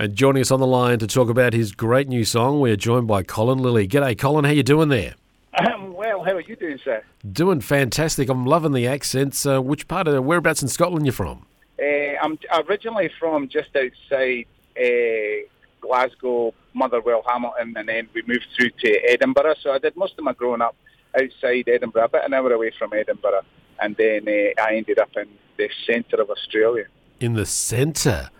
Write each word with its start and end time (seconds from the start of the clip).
And 0.00 0.14
joining 0.14 0.42
us 0.42 0.52
on 0.52 0.60
the 0.60 0.66
line 0.66 1.00
to 1.00 1.08
talk 1.08 1.28
about 1.28 1.52
his 1.52 1.72
great 1.72 2.06
new 2.06 2.24
song, 2.24 2.60
we're 2.60 2.76
joined 2.76 3.08
by 3.08 3.24
Colin 3.24 3.58
Lillie. 3.58 3.88
G'day, 3.88 4.16
Colin. 4.16 4.44
How 4.44 4.52
you 4.52 4.62
doing 4.62 4.90
there? 4.90 5.16
Um, 5.58 5.92
well, 5.92 6.22
how 6.22 6.34
are 6.34 6.40
you 6.40 6.54
doing, 6.54 6.78
sir? 6.84 7.02
Doing 7.32 7.60
fantastic. 7.60 8.28
I'm 8.28 8.46
loving 8.46 8.70
the 8.70 8.86
accents. 8.86 9.44
Uh, 9.44 9.60
which 9.60 9.88
part 9.88 10.06
of 10.06 10.24
whereabouts 10.24 10.62
in 10.62 10.68
Scotland 10.68 11.04
you 11.04 11.10
from? 11.10 11.46
Uh, 11.82 12.14
I'm 12.22 12.38
originally 12.68 13.10
from 13.18 13.48
just 13.48 13.70
outside 13.74 14.46
uh, 14.80 15.48
Glasgow, 15.80 16.54
Motherwell, 16.74 17.24
Hamilton, 17.26 17.74
and 17.76 17.88
then 17.88 18.08
we 18.14 18.22
moved 18.24 18.46
through 18.56 18.70
to 18.70 19.00
Edinburgh. 19.10 19.56
So 19.60 19.72
I 19.72 19.78
did 19.78 19.96
most 19.96 20.14
of 20.16 20.22
my 20.22 20.32
growing 20.32 20.62
up 20.62 20.76
outside 21.20 21.68
Edinburgh, 21.68 22.04
about 22.04 22.24
an 22.24 22.34
hour 22.34 22.52
away 22.52 22.70
from 22.78 22.92
Edinburgh, 22.92 23.42
and 23.80 23.96
then 23.96 24.28
uh, 24.28 24.62
I 24.62 24.76
ended 24.76 25.00
up 25.00 25.10
in 25.16 25.26
the 25.56 25.68
centre 25.88 26.22
of 26.22 26.30
Australia. 26.30 26.84
In 27.18 27.32
the 27.32 27.46
centre. 27.46 28.30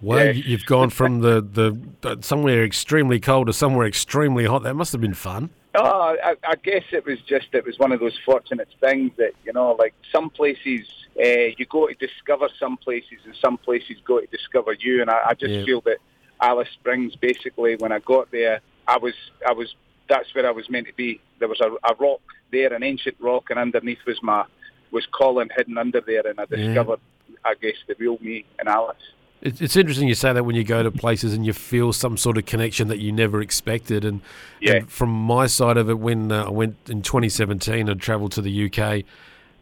Well, 0.00 0.26
Yes. 0.26 0.36
you've 0.46 0.66
gone 0.66 0.90
from 0.90 1.20
the, 1.20 1.40
the 1.40 2.18
somewhere 2.22 2.64
extremely 2.64 3.18
cold 3.20 3.48
to 3.48 3.52
somewhere 3.52 3.86
extremely 3.86 4.44
hot. 4.44 4.62
That 4.62 4.74
must 4.74 4.92
have 4.92 5.00
been 5.00 5.14
fun. 5.14 5.50
Oh, 5.74 6.16
I, 6.22 6.34
I 6.44 6.54
guess 6.56 6.84
it 6.92 7.04
was 7.04 7.20
just 7.20 7.48
it 7.52 7.64
was 7.64 7.78
one 7.78 7.92
of 7.92 8.00
those 8.00 8.18
fortunate 8.24 8.68
things 8.80 9.12
that 9.18 9.32
you 9.44 9.52
know, 9.52 9.72
like 9.72 9.94
some 10.10 10.30
places 10.30 10.86
uh, 11.20 11.52
you 11.56 11.66
go 11.68 11.88
to 11.88 11.94
discover 11.94 12.48
some 12.58 12.76
places, 12.76 13.18
and 13.24 13.34
some 13.40 13.58
places 13.58 13.96
go 14.04 14.20
to 14.20 14.26
discover 14.26 14.72
you. 14.72 15.00
And 15.02 15.10
I, 15.10 15.20
I 15.30 15.34
just 15.34 15.54
Yeah. 15.54 15.64
feel 15.64 15.80
that 15.82 15.98
Alice 16.40 16.68
Springs, 16.72 17.16
basically, 17.16 17.76
when 17.76 17.92
I 17.92 17.98
got 17.98 18.30
there, 18.30 18.60
I 18.86 18.98
was 18.98 19.14
I 19.46 19.52
was 19.52 19.74
that's 20.08 20.34
where 20.34 20.46
I 20.46 20.52
was 20.52 20.70
meant 20.70 20.86
to 20.86 20.94
be. 20.94 21.20
There 21.38 21.48
was 21.48 21.60
a, 21.60 21.70
a 21.88 21.94
rock 21.98 22.22
there, 22.50 22.72
an 22.72 22.82
ancient 22.82 23.16
rock, 23.20 23.50
and 23.50 23.58
underneath 23.58 23.98
was 24.06 24.22
my 24.22 24.44
was 24.90 25.06
Colin 25.06 25.50
hidden 25.54 25.76
under 25.76 26.00
there, 26.00 26.26
and 26.26 26.40
I 26.40 26.46
Yeah. 26.50 26.56
discovered, 26.56 27.00
I 27.44 27.54
guess, 27.60 27.76
the 27.86 27.94
real 27.98 28.16
me 28.20 28.44
and 28.58 28.68
Alice. 28.68 28.96
It's, 29.40 29.60
it's 29.60 29.76
interesting 29.76 30.08
you 30.08 30.14
say 30.14 30.32
that 30.32 30.44
when 30.44 30.56
you 30.56 30.64
go 30.64 30.82
to 30.82 30.90
places 30.90 31.32
and 31.34 31.46
you 31.46 31.52
feel 31.52 31.92
some 31.92 32.16
sort 32.16 32.38
of 32.38 32.46
connection 32.46 32.88
that 32.88 32.98
you 32.98 33.12
never 33.12 33.40
expected. 33.40 34.04
And, 34.04 34.20
Yeah. 34.60 34.74
and 34.74 34.90
from 34.90 35.10
my 35.10 35.46
side 35.46 35.76
of 35.76 35.88
it, 35.88 35.98
when 35.98 36.32
uh, 36.32 36.44
I 36.46 36.50
went 36.50 36.76
in 36.88 37.02
2017 37.02 37.88
and 37.88 38.00
travelled 38.00 38.32
to 38.32 38.42
the 38.42 38.66
UK, 38.66 39.04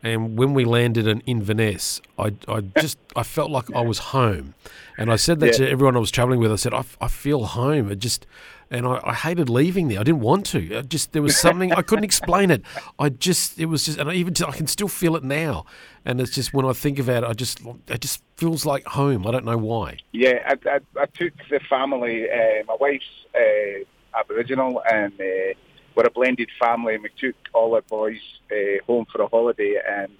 and 0.03 0.39
when 0.39 0.55
we 0.55 0.65
landed 0.65 1.07
in 1.07 1.21
Inverness, 1.27 2.01
I, 2.19 2.33
I 2.47 2.61
just 2.79 2.97
I 3.17 3.23
felt 3.23 3.51
like 3.51 3.75
I 3.75 3.81
was 3.81 3.99
home, 3.99 4.55
and 4.97 5.11
I 5.11 5.17
said 5.17 5.41
that 5.41 5.47
Yeah. 5.59 5.67
to 5.67 5.71
everyone 5.71 5.97
I 5.97 6.01
was 6.01 6.11
travelling 6.11 6.39
with. 6.39 6.53
I 6.53 6.57
said 6.57 6.73
I 6.75 7.09
feel 7.09 7.45
home. 7.45 7.91
It 7.91 7.99
just 7.99 8.27
and 8.71 8.87
I, 8.87 9.01
I 9.05 9.15
hated 9.15 9.49
leaving 9.49 9.89
there. 9.89 10.01
I 10.01 10.03
didn't 10.03 10.21
want 10.21 10.47
to. 10.47 10.79
I 10.79 10.83
just 10.83 11.13
there 11.13 11.23
was 11.23 11.39
something 11.39 11.73
I 11.73 11.83
couldn't 11.83 12.05
explain 12.05 12.51
it. 12.51 12.63
I 12.99 13.09
just 13.09 13.59
it 13.59 13.67
was 13.67 13.85
just 13.85 13.99
and 13.99 14.11
I 14.11 14.15
even 14.15 14.35
I 14.47 14.53
can 14.53 14.67
still 14.67 14.89
feel 14.89 15.17
it 15.17 15.25
now. 15.25 15.65
And 16.05 16.21
it's 16.21 16.31
just 16.31 16.55
when 16.55 16.65
I 16.67 16.73
think 16.73 16.99
about 16.99 17.25
it, 17.25 17.27
I 17.29 17.33
just 17.33 17.61
it 17.89 18.01
just 18.01 18.23
feels 18.37 18.65
like 18.67 18.87
home. 18.87 19.27
I 19.27 19.31
don't 19.31 19.45
know 19.45 19.59
why. 19.59 19.99
Yeah, 20.13 20.39
I, 20.47 20.71
I, 20.71 20.81
I 21.01 21.07
took 21.07 21.33
the 21.51 21.61
family. 21.69 22.31
Uh, 22.31 22.65
my 22.67 22.77
wife's 22.81 23.05
uh, 23.35 24.19
Aboriginal, 24.19 24.83
and 24.91 25.13
uh, 25.21 25.55
we're 25.95 26.07
a 26.07 26.11
blended 26.11 26.51
family. 26.61 26.95
And 26.95 27.03
we 27.03 27.11
took 27.19 27.37
all 27.53 27.75
our 27.75 27.83
boys 27.83 28.21
uh, 28.51 28.85
home 28.87 29.07
for 29.13 29.23
a 29.23 29.29
holiday, 29.29 29.81
and 29.89 30.13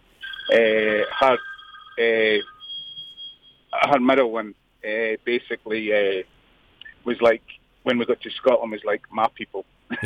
her 1.21 1.39
her 3.83 4.01
middle 4.01 4.31
one 4.31 4.55
uh, 4.85 5.17
basically 5.25 5.93
uh, 5.93 6.23
was 7.05 7.21
like 7.21 7.43
when 7.87 7.99
we 7.99 8.05
got 8.05 8.21
to 8.21 8.31
Scotland 8.33 8.73
was 8.73 8.83
like 8.85 9.03
my 9.13 9.29
people. 9.37 9.65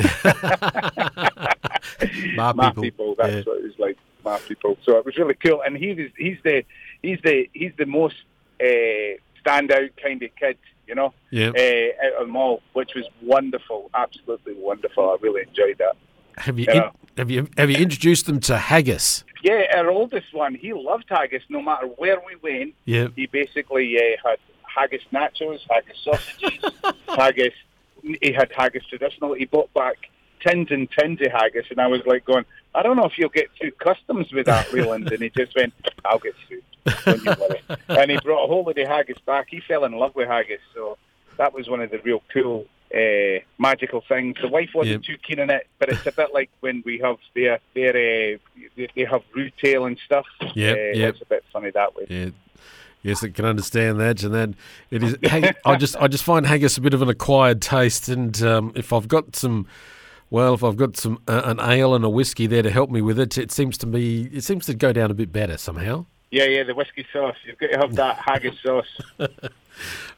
My 2.35 2.53
my 2.53 2.69
people, 2.71 2.83
people. 2.83 3.15
That's 3.19 3.33
yeah. 3.35 3.43
what 3.47 3.59
it 3.59 3.65
was 3.65 3.79
like. 3.79 3.97
My 4.25 4.39
people. 4.39 4.77
So 4.85 4.99
it 4.99 5.05
was 5.07 5.17
really 5.17 5.35
cool, 5.35 5.63
and 5.63 5.77
he 5.77 5.95
was 5.95 6.11
he's 6.17 6.37
the 6.45 6.63
he's 7.03 7.19
the 7.25 7.49
he's 7.55 7.73
the 7.79 7.87
most 7.87 8.17
uh, 8.61 9.17
standout 9.43 9.91
kind 10.03 10.23
of 10.23 10.31
kid, 10.37 10.59
you 10.87 10.95
know, 10.95 11.15
Yeah. 11.31 11.49
uh, 11.57 12.07
out 12.07 12.13
of 12.21 12.27
them 12.27 12.37
all, 12.37 12.63
which 12.75 12.91
was 12.95 13.07
wonderful, 13.23 13.91
absolutely 13.95 14.55
wonderful. 14.55 15.11
I 15.11 15.17
really 15.23 15.43
enjoyed 15.49 15.79
that. 15.79 15.97
Have 16.37 16.59
you 16.59 16.67
Yeah. 16.69 16.77
in, 16.89 16.91
have 17.17 17.31
you 17.31 17.49
have 17.57 17.71
you 17.71 17.79
introduced 17.79 18.27
them 18.27 18.41
to 18.41 18.59
haggis? 18.59 19.25
Yeah, 19.43 19.65
our 19.75 19.89
oldest 19.91 20.35
one, 20.35 20.55
he 20.55 20.75
loved 20.75 21.07
haggis. 21.09 21.43
No 21.49 21.63
matter 21.63 21.87
where 21.87 22.21
we 22.27 22.37
went, 22.43 22.75
Yeah. 22.85 23.09
he 23.17 23.27
basically 23.27 23.97
uh, 23.97 24.29
had 24.29 24.39
haggis 24.77 25.03
nachos, 25.13 25.61
haggis 25.71 25.97
sausages, 26.05 26.63
haggis. 27.09 27.55
He 28.03 28.33
had 28.33 28.51
haggis 28.53 28.85
traditional. 28.87 29.35
He 29.35 29.45
bought 29.45 29.73
back 29.75 29.97
tins 30.41 30.71
and 30.71 30.91
tins 30.91 31.21
of 31.21 31.33
haggis, 31.33 31.67
and 31.71 31.81
I 31.81 31.87
was 31.87 32.05
like 32.07 32.25
going, 32.25 32.45
I 32.75 32.83
don't 32.83 32.97
know 32.97 33.05
if 33.05 33.19
you'll 33.19 33.29
get 33.29 33.51
through 33.59 33.73
customs 33.73 34.33
with 34.33 34.47
that, 34.47 34.73
Leland. 34.73 35.11
and 35.11 35.23
he 35.23 35.31
just 35.31 35.55
went, 35.55 35.75
I'll 36.05 36.19
get 36.19 36.35
through. 36.47 36.63
Don't 37.05 37.25
you 37.25 37.35
worry. 37.41 37.61
and 37.89 38.11
he 38.11 38.19
brought 38.19 38.45
a 38.45 38.47
whole 38.47 38.65
lot 38.65 38.79
of 38.79 38.89
haggis 38.89 39.19
back. 39.27 39.49
He 39.51 39.61
fell 39.61 39.85
in 39.85 39.93
love 39.93 40.15
with 40.15 40.29
haggis, 40.29 40.61
so 40.75 40.99
that 41.37 41.53
was 41.53 41.69
one 41.69 41.81
of 41.81 41.91
the 41.91 41.99
real 42.01 42.23
cool. 42.33 42.67
Uh, 42.93 43.39
magical 43.57 44.01
things. 44.09 44.37
The 44.43 44.49
wife 44.49 44.71
wasn't 44.75 45.05
too 45.05 45.17
keen 45.19 45.39
on 45.39 45.49
it, 45.49 45.69
but 45.79 45.91
it's 45.91 46.05
a 46.07 46.11
bit 46.11 46.35
like 46.35 46.51
when 46.59 46.83
we 46.85 46.99
have 46.99 47.19
their 47.37 47.61
their 47.73 47.91
uh, 47.91 48.39
they, 48.77 48.89
they 48.97 49.05
have 49.05 49.23
retail 49.33 49.87
and 49.87 49.97
stuff. 50.05 50.27
Yeah, 50.57 50.73
uh, 50.73 50.75
yep. 50.75 51.15
It's 51.15 51.23
a 51.23 51.27
bit 51.27 51.45
funny 51.53 51.71
that 51.71 51.95
way. 51.95 52.07
Yeah. 52.11 52.31
Yes, 53.03 53.25
I 53.25 53.29
can 53.29 53.45
understand 53.47 53.99
that, 54.01 54.23
and 54.23 54.35
then 54.35 54.57
it 54.91 55.03
is. 55.03 55.17
hag- 55.23 55.57
I 55.65 55.77
just, 55.77 55.97
I 55.97 56.07
just 56.07 56.23
find 56.23 56.47
haggis 56.47 56.77
a 56.77 56.81
bit 56.83 56.93
of 56.93 57.01
an 57.01 57.09
acquired 57.09 57.63
taste, 57.63 58.09
and 58.09 58.41
um, 58.43 58.73
if 58.75 58.93
I've 58.93 59.09
got 59.09 59.35
some, 59.37 59.67
well, 60.29 60.53
if 60.55 60.63
I've 60.63 60.77
got 60.77 60.97
some 60.99 61.19
uh, 61.27 61.43
an 61.45 61.61
ale 61.61 61.95
and 61.95 62.05
a 62.05 62.11
whiskey 62.11 62.47
there 62.47 62.63
to 62.63 62.71
help 62.71 62.91
me 62.91 63.01
with 63.01 63.19
it, 63.19 63.39
it 63.39 63.51
seems 63.51 63.79
to 63.79 63.87
me, 63.87 64.29
it 64.33 64.45
seems 64.45 64.67
to 64.67 64.75
go 64.75 64.93
down 64.93 65.11
a 65.11 65.15
bit 65.15 65.33
better 65.33 65.57
somehow. 65.57 66.05
Yeah, 66.31 66.45
yeah, 66.45 66.63
the 66.63 66.75
whiskey 66.75 67.07
sauce. 67.13 67.37
You've 67.45 67.59
got 67.59 67.71
to 67.73 67.79
have 67.79 67.95
that 67.97 68.17
haggis 68.17 68.61
sauce. 68.61 68.99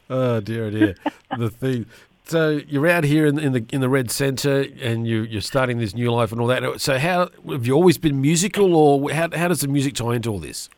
Oh 0.09 0.41
dear, 0.41 0.65
oh 0.65 0.69
dear. 0.69 0.95
the 1.37 1.49
thing. 1.49 1.85
So 2.25 2.61
you're 2.67 2.87
out 2.87 3.03
here 3.03 3.25
in, 3.25 3.39
in 3.39 3.51
the 3.53 3.65
in 3.71 3.81
the 3.81 3.89
Red 3.89 4.11
Centre, 4.11 4.65
and 4.81 5.07
you 5.07 5.21
you're 5.21 5.41
starting 5.41 5.77
this 5.77 5.93
new 5.93 6.11
life 6.11 6.31
and 6.31 6.39
all 6.39 6.47
that. 6.47 6.81
So 6.81 6.97
how 6.97 7.29
have 7.49 7.65
you 7.65 7.73
always 7.73 7.97
been 7.97 8.21
musical, 8.21 8.75
or 8.75 9.11
how 9.11 9.29
how 9.33 9.47
does 9.47 9.61
the 9.61 9.67
music 9.67 9.95
tie 9.95 10.15
into 10.15 10.29
all 10.29 10.39
this? 10.39 10.69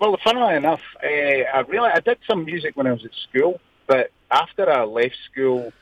Well, 0.00 0.16
funnily 0.24 0.56
enough, 0.56 0.80
uh, 1.04 1.06
I 1.06 1.60
really 1.68 1.90
I 1.90 2.00
did 2.00 2.18
some 2.26 2.46
music 2.46 2.74
when 2.74 2.86
I 2.86 2.92
was 2.92 3.04
at 3.04 3.10
school, 3.28 3.60
but 3.86 4.10
after 4.30 4.68
I 4.70 4.84
left 4.84 5.16
school, 5.30 5.72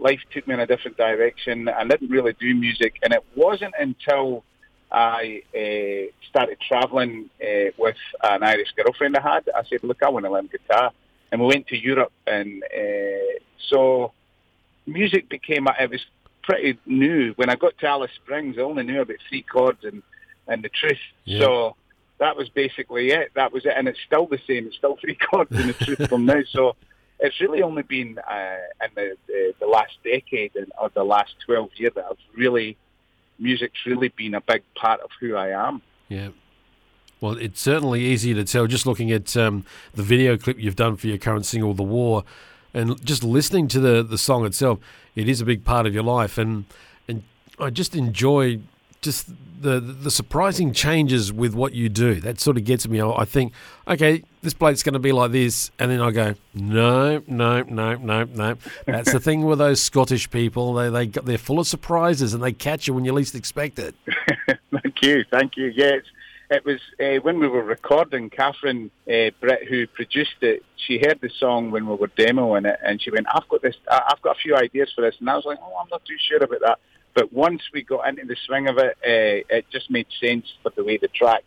life 0.00 0.20
took 0.32 0.48
me 0.48 0.54
in 0.54 0.60
a 0.60 0.66
different 0.66 0.96
direction. 0.96 1.68
I 1.68 1.84
didn't 1.84 2.10
really 2.10 2.32
do 2.40 2.56
music, 2.56 2.94
and 3.04 3.12
it 3.12 3.24
wasn't 3.36 3.74
until 3.78 4.42
I 4.90 5.42
uh, 5.54 6.10
started 6.28 6.58
travelling 6.66 7.30
uh, 7.40 7.70
with 7.78 7.96
an 8.24 8.42
Irish 8.42 8.72
girlfriend 8.76 9.16
I 9.16 9.20
had. 9.20 9.48
I 9.54 9.62
said, 9.68 9.84
"Look, 9.84 10.02
I 10.02 10.08
want 10.08 10.24
to 10.24 10.32
learn 10.32 10.48
guitar," 10.48 10.90
and 11.30 11.40
we 11.40 11.46
went 11.46 11.68
to 11.68 11.76
Europe, 11.76 12.12
and 12.26 12.64
uh, 12.64 13.38
so 13.68 14.12
music 14.86 15.28
became. 15.28 15.68
It 15.78 15.88
was 15.88 16.04
pretty 16.42 16.80
new 16.84 17.32
when 17.36 17.48
I 17.48 17.54
got 17.54 17.78
to 17.78 17.86
Alice 17.86 18.10
Springs. 18.16 18.56
I 18.58 18.62
only 18.62 18.82
knew 18.82 19.02
about 19.02 19.18
three 19.28 19.42
chords 19.42 19.84
and 19.84 20.02
and 20.48 20.64
the 20.64 20.68
truth. 20.68 20.98
Yeah. 21.24 21.40
So 21.40 21.76
that 22.18 22.36
was 22.36 22.48
basically 22.48 23.10
it. 23.10 23.32
That 23.34 23.52
was 23.52 23.64
it, 23.64 23.72
and 23.76 23.88
it's 23.88 23.98
still 24.06 24.26
the 24.26 24.40
same. 24.46 24.66
It's 24.66 24.76
still 24.76 24.96
three 25.00 25.14
chords 25.30 25.50
the 25.50 25.72
truth 25.72 26.08
from 26.08 26.26
now. 26.26 26.42
So 26.50 26.76
it's 27.20 27.40
really 27.40 27.62
only 27.62 27.82
been 27.82 28.18
uh, 28.18 28.56
in 28.84 28.90
the, 28.94 29.16
the 29.26 29.54
the 29.60 29.66
last 29.66 29.96
decade 30.04 30.54
and 30.56 30.70
or 30.80 30.90
the 30.90 31.04
last 31.04 31.34
twelve 31.44 31.70
years 31.76 31.92
that 31.94 32.04
I've 32.10 32.16
really 32.36 32.76
music's 33.38 33.78
really 33.86 34.08
been 34.08 34.34
a 34.34 34.40
big 34.40 34.62
part 34.74 35.00
of 35.00 35.10
who 35.20 35.36
I 35.36 35.48
am. 35.68 35.82
Yeah. 36.08 36.30
Well, 37.20 37.36
it's 37.36 37.60
certainly 37.60 38.04
easy 38.04 38.32
to 38.34 38.44
tell 38.44 38.66
just 38.66 38.86
looking 38.86 39.10
at 39.10 39.36
um, 39.36 39.64
the 39.94 40.04
video 40.04 40.36
clip 40.36 40.58
you've 40.58 40.76
done 40.76 40.96
for 40.96 41.08
your 41.08 41.18
current 41.18 41.46
single, 41.46 41.74
"The 41.74 41.82
War," 41.82 42.24
and 42.72 43.04
just 43.04 43.24
listening 43.24 43.68
to 43.68 43.80
the 43.80 44.02
the 44.02 44.18
song 44.18 44.44
itself. 44.44 44.78
It 45.14 45.28
is 45.28 45.40
a 45.40 45.44
big 45.44 45.64
part 45.64 45.86
of 45.86 45.94
your 45.94 46.04
life, 46.04 46.38
and 46.38 46.64
and 47.08 47.24
I 47.58 47.70
just 47.70 47.96
enjoy 47.96 48.60
just 49.00 49.28
the 49.60 49.80
the 49.80 50.10
surprising 50.10 50.72
changes 50.72 51.32
with 51.32 51.54
what 51.54 51.72
you 51.74 51.88
do. 51.88 52.16
That 52.16 52.40
sort 52.40 52.56
of 52.56 52.64
gets 52.64 52.88
me. 52.88 53.00
I 53.00 53.24
think, 53.24 53.52
okay, 53.86 54.22
this 54.42 54.54
bloke's 54.54 54.82
going 54.82 54.94
to 54.94 54.98
be 54.98 55.12
like 55.12 55.32
this, 55.32 55.70
and 55.78 55.90
then 55.90 56.00
I 56.00 56.10
go, 56.10 56.34
no, 56.54 57.22
no, 57.26 57.62
no, 57.62 57.94
no, 57.94 58.24
no. 58.24 58.56
That's 58.86 59.12
the 59.12 59.20
thing 59.20 59.44
with 59.44 59.58
those 59.58 59.80
Scottish 59.80 60.30
people. 60.30 60.74
They 60.74 60.90
they 60.90 61.06
they're 61.06 61.38
full 61.38 61.60
of 61.60 61.66
surprises, 61.66 62.34
and 62.34 62.42
they 62.42 62.52
catch 62.52 62.86
you 62.86 62.94
when 62.94 63.04
you 63.04 63.12
least 63.12 63.34
expect 63.34 63.78
it. 63.78 63.94
thank 64.46 65.02
you, 65.02 65.24
thank 65.30 65.56
you. 65.56 65.72
It's, 65.74 66.08
it 66.50 66.64
was 66.64 66.80
uh, 67.00 67.20
when 67.22 67.40
we 67.40 67.46
were 67.46 67.62
recording. 67.62 68.30
Catherine 68.30 68.90
uh, 69.06 69.30
Britt, 69.40 69.68
who 69.68 69.86
produced 69.86 70.36
it, 70.40 70.64
she 70.76 70.98
heard 70.98 71.18
the 71.20 71.30
song 71.38 71.70
when 71.70 71.86
we 71.86 71.94
were 71.94 72.08
demoing 72.08 72.66
it, 72.66 72.78
and 72.82 73.02
she 73.02 73.10
went, 73.10 73.26
"I've 73.32 73.48
got 73.48 73.62
this. 73.62 73.76
I've 73.90 74.22
got 74.22 74.36
a 74.36 74.40
few 74.40 74.56
ideas 74.56 74.90
for 74.94 75.02
this." 75.02 75.14
And 75.20 75.28
I 75.28 75.36
was 75.36 75.44
like, 75.44 75.58
"Oh, 75.62 75.76
I'm 75.80 75.88
not 75.90 76.04
too 76.04 76.16
sure 76.28 76.38
about 76.42 76.60
that." 76.60 76.78
But 77.14 77.32
once 77.32 77.62
we 77.72 77.82
got 77.82 78.08
into 78.08 78.24
the 78.26 78.36
swing 78.46 78.68
of 78.68 78.78
it, 78.78 78.96
uh, 79.04 79.54
it 79.56 79.66
just 79.70 79.90
made 79.90 80.06
sense 80.20 80.46
for 80.62 80.70
the 80.76 80.84
way 80.84 80.96
the 80.98 81.08
track 81.08 81.44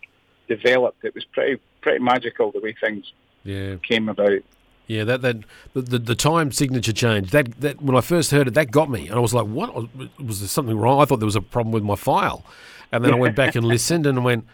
developed. 0.47 1.03
It 1.03 1.15
was 1.15 1.23
pretty 1.25 1.61
pretty 1.81 1.99
magical 1.99 2.51
the 2.51 2.59
way 2.59 2.75
things 2.79 3.11
Yeah. 3.43 3.75
came 3.77 4.07
about. 4.09 4.41
Yeah, 4.87 5.03
that 5.05 5.21
that 5.21 5.37
the, 5.73 5.97
the, 5.99 6.15
time 6.15 6.51
signature 6.51 6.91
change 6.91 7.31
that 7.31 7.61
that 7.61 7.81
when 7.81 7.95
I 7.95 8.01
first 8.01 8.31
heard 8.31 8.47
it, 8.49 8.53
that 8.55 8.71
got 8.71 8.89
me, 8.89 9.07
and 9.07 9.15
I 9.15 9.19
was 9.19 9.33
like, 9.33 9.47
"What 9.47 9.73
was 10.19 10.41
there 10.41 10.49
something 10.49 10.77
wrong?" 10.77 11.01
I 11.01 11.05
thought 11.05 11.19
there 11.19 11.25
was 11.25 11.35
a 11.37 11.41
problem 11.41 11.71
with 11.71 11.83
my 11.83 11.95
file, 11.95 12.43
and 12.91 13.03
then 13.05 13.13
I 13.13 13.15
went 13.15 13.35
back 13.35 13.55
and 13.55 13.65
listened 13.75 14.05
and 14.05 14.25
went, 14.25 14.45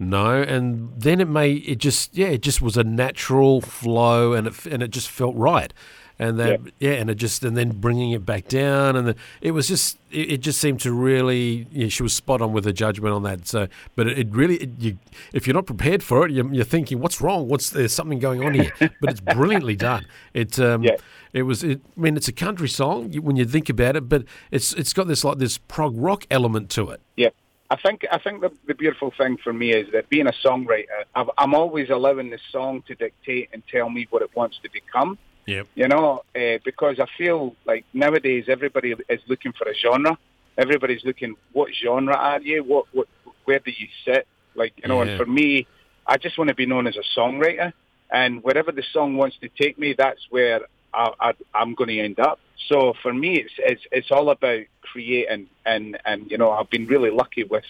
"No," 0.00 0.42
and 0.42 0.90
then 1.00 1.20
it 1.20 1.28
made 1.28 1.68
it 1.68 1.78
just 1.78 2.16
yeah, 2.16 2.26
it 2.28 2.40
just 2.42 2.60
was 2.60 2.76
a 2.76 2.82
natural 2.82 3.60
flow, 3.60 4.32
and 4.32 4.48
it 4.48 4.66
and 4.66 4.82
it 4.82 4.90
just 4.90 5.08
felt 5.08 5.36
right, 5.36 5.72
and 6.18 6.38
that 6.38 6.60
yeah, 6.78 6.92
and 6.92 7.10
it 7.10 7.16
just 7.16 7.42
and 7.44 7.56
then 7.56 7.70
bringing 7.70 8.12
it 8.12 8.24
back 8.24 8.48
down, 8.48 8.96
and 8.96 9.08
the, 9.08 9.16
it 9.40 9.50
was 9.50 9.68
just 9.68 9.98
it, 10.10 10.32
it 10.32 10.36
just 10.38 10.60
seemed 10.60 10.80
to 10.80 10.92
really 10.92 11.66
yeah, 11.72 11.88
she 11.88 12.02
was 12.02 12.12
spot 12.12 12.40
on 12.40 12.52
with 12.52 12.64
her 12.64 12.72
judgment 12.72 13.14
on 13.14 13.22
that. 13.24 13.46
So, 13.46 13.68
but 13.96 14.06
it, 14.06 14.18
it 14.18 14.28
really 14.30 14.56
it, 14.56 14.70
you 14.78 14.98
if 15.32 15.46
you're 15.46 15.54
not 15.54 15.66
prepared 15.66 16.02
for 16.02 16.24
it, 16.26 16.32
you're, 16.32 16.52
you're 16.52 16.64
thinking, 16.64 17.00
"What's 17.00 17.20
wrong? 17.20 17.48
What's 17.48 17.70
there's 17.70 17.92
something 17.92 18.18
going 18.18 18.44
on 18.44 18.54
here?" 18.54 18.72
But 19.00 19.10
it's 19.10 19.20
brilliantly 19.20 19.76
done. 19.76 20.06
It 20.32 20.58
um, 20.60 20.82
Yeah. 20.82 20.96
it 21.32 21.42
was. 21.42 21.64
It, 21.64 21.80
I 21.96 22.00
mean, 22.00 22.16
it's 22.16 22.28
a 22.28 22.32
country 22.32 22.68
song 22.68 23.12
when 23.14 23.36
you 23.36 23.44
think 23.44 23.68
about 23.68 23.96
it, 23.96 24.08
but 24.08 24.24
it's 24.50 24.72
it's 24.74 24.92
got 24.92 25.08
this 25.08 25.24
like 25.24 25.38
this 25.38 25.58
prog 25.58 25.94
rock 25.96 26.26
element 26.30 26.70
to 26.70 26.90
it. 26.90 27.00
Yeah. 27.16 27.30
I 27.70 27.76
think 27.76 28.04
I 28.12 28.18
think 28.18 28.40
the, 28.40 28.52
the 28.66 28.74
beautiful 28.74 29.12
thing 29.16 29.36
for 29.42 29.52
me 29.52 29.72
is 29.72 29.90
that 29.92 30.08
being 30.10 30.28
a 30.28 30.32
songwriter, 30.44 30.84
I've, 31.14 31.30
I'm 31.38 31.54
always 31.54 31.90
allowing 31.90 32.30
the 32.30 32.38
song 32.52 32.82
to 32.86 32.94
dictate 32.94 33.48
and 33.52 33.62
tell 33.66 33.90
me 33.90 34.06
what 34.10 34.22
it 34.22 34.30
wants 34.36 34.58
to 34.62 34.70
become. 34.70 35.18
Yep. 35.46 35.66
You 35.74 35.88
know, 35.88 36.22
uh, 36.34 36.58
because 36.64 36.98
I 37.00 37.06
feel 37.18 37.54
like 37.66 37.84
nowadays 37.92 38.44
everybody 38.48 38.94
is 39.08 39.20
looking 39.28 39.52
for 39.52 39.68
a 39.68 39.74
genre. 39.74 40.16
Everybody's 40.56 41.04
looking, 41.04 41.34
what 41.52 41.70
genre 41.74 42.14
are 42.16 42.40
you? 42.40 42.62
What, 42.64 42.86
what, 42.92 43.08
where 43.44 43.58
do 43.58 43.70
you 43.70 43.88
sit? 44.04 44.26
Like, 44.54 44.72
you 44.82 44.88
know, 44.88 45.02
Yeah. 45.02 45.10
and 45.10 45.18
for 45.18 45.26
me, 45.26 45.66
I 46.06 46.16
just 46.16 46.38
want 46.38 46.48
to 46.48 46.54
be 46.54 46.66
known 46.66 46.86
as 46.86 46.96
a 46.96 47.18
songwriter. 47.18 47.72
And 48.10 48.42
wherever 48.42 48.70
the 48.70 48.84
song 48.92 49.16
wants 49.16 49.36
to 49.40 49.48
take 49.48 49.78
me, 49.78 49.94
that's 49.96 50.20
where 50.30 50.60
I, 50.92 51.32
I'm 51.54 51.74
going 51.74 51.88
to 51.88 51.98
end 51.98 52.20
up. 52.20 52.38
So 52.68 52.94
for 53.02 53.12
me, 53.12 53.36
it's, 53.40 53.52
it's 53.58 53.82
it's 53.90 54.10
all 54.10 54.30
about 54.30 54.62
creating, 54.80 55.48
and 55.66 55.98
and 56.06 56.30
you 56.30 56.38
know, 56.38 56.50
I've 56.52 56.70
been 56.70 56.86
really 56.86 57.10
lucky 57.10 57.44
with. 57.44 57.64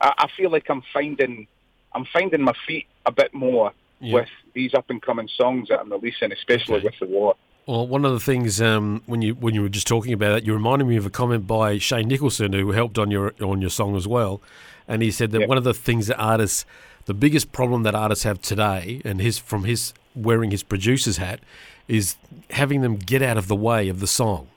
I, 0.00 0.12
I 0.18 0.28
feel 0.36 0.50
like 0.50 0.68
I'm 0.68 0.82
finding, 0.92 1.48
I'm 1.94 2.04
finding 2.04 2.42
my 2.42 2.52
feet 2.66 2.86
a 3.06 3.10
bit 3.10 3.32
more 3.34 3.72
Yeah. 4.00 4.14
with 4.14 4.28
these 4.54 4.74
up 4.74 4.90
and 4.90 5.00
coming 5.02 5.28
songs 5.36 5.68
that 5.68 5.80
I'm 5.80 5.90
releasing, 5.90 6.32
especially 6.32 6.76
Okay. 6.76 6.84
with 6.86 6.98
the 7.00 7.06
war. 7.06 7.34
Well, 7.66 7.86
one 7.86 8.04
of 8.04 8.12
the 8.12 8.20
things 8.20 8.60
um, 8.62 9.02
when 9.06 9.20
you 9.22 9.34
when 9.34 9.54
you 9.54 9.60
were 9.62 9.68
just 9.68 9.86
talking 9.86 10.12
about 10.12 10.38
it, 10.38 10.44
you 10.44 10.54
reminded 10.54 10.86
me 10.86 10.96
of 10.96 11.04
a 11.04 11.10
comment 11.10 11.46
by 11.46 11.78
Shane 11.78 12.08
Nicholson 12.08 12.52
who 12.54 12.70
helped 12.72 12.96
on 12.98 13.10
your 13.10 13.34
on 13.42 13.60
your 13.60 13.70
song 13.70 13.94
as 13.96 14.06
well, 14.08 14.40
and 14.86 15.02
he 15.02 15.10
said 15.10 15.32
that 15.32 15.40
Yep. 15.40 15.48
one 15.48 15.58
of 15.58 15.64
the 15.64 15.74
things 15.74 16.06
that 16.06 16.16
artists, 16.18 16.64
the 17.04 17.12
biggest 17.14 17.52
problem 17.52 17.82
that 17.82 17.94
artists 17.94 18.24
have 18.24 18.40
today, 18.40 19.02
and 19.04 19.20
his 19.20 19.38
from 19.38 19.64
his 19.64 19.92
wearing 20.14 20.50
his 20.50 20.62
producer's 20.62 21.18
hat, 21.18 21.40
is 21.88 22.16
having 22.50 22.80
them 22.80 22.96
get 22.96 23.20
out 23.22 23.36
of 23.36 23.48
the 23.48 23.56
way 23.56 23.88
of 23.88 24.00
the 24.00 24.06
song. 24.06 24.48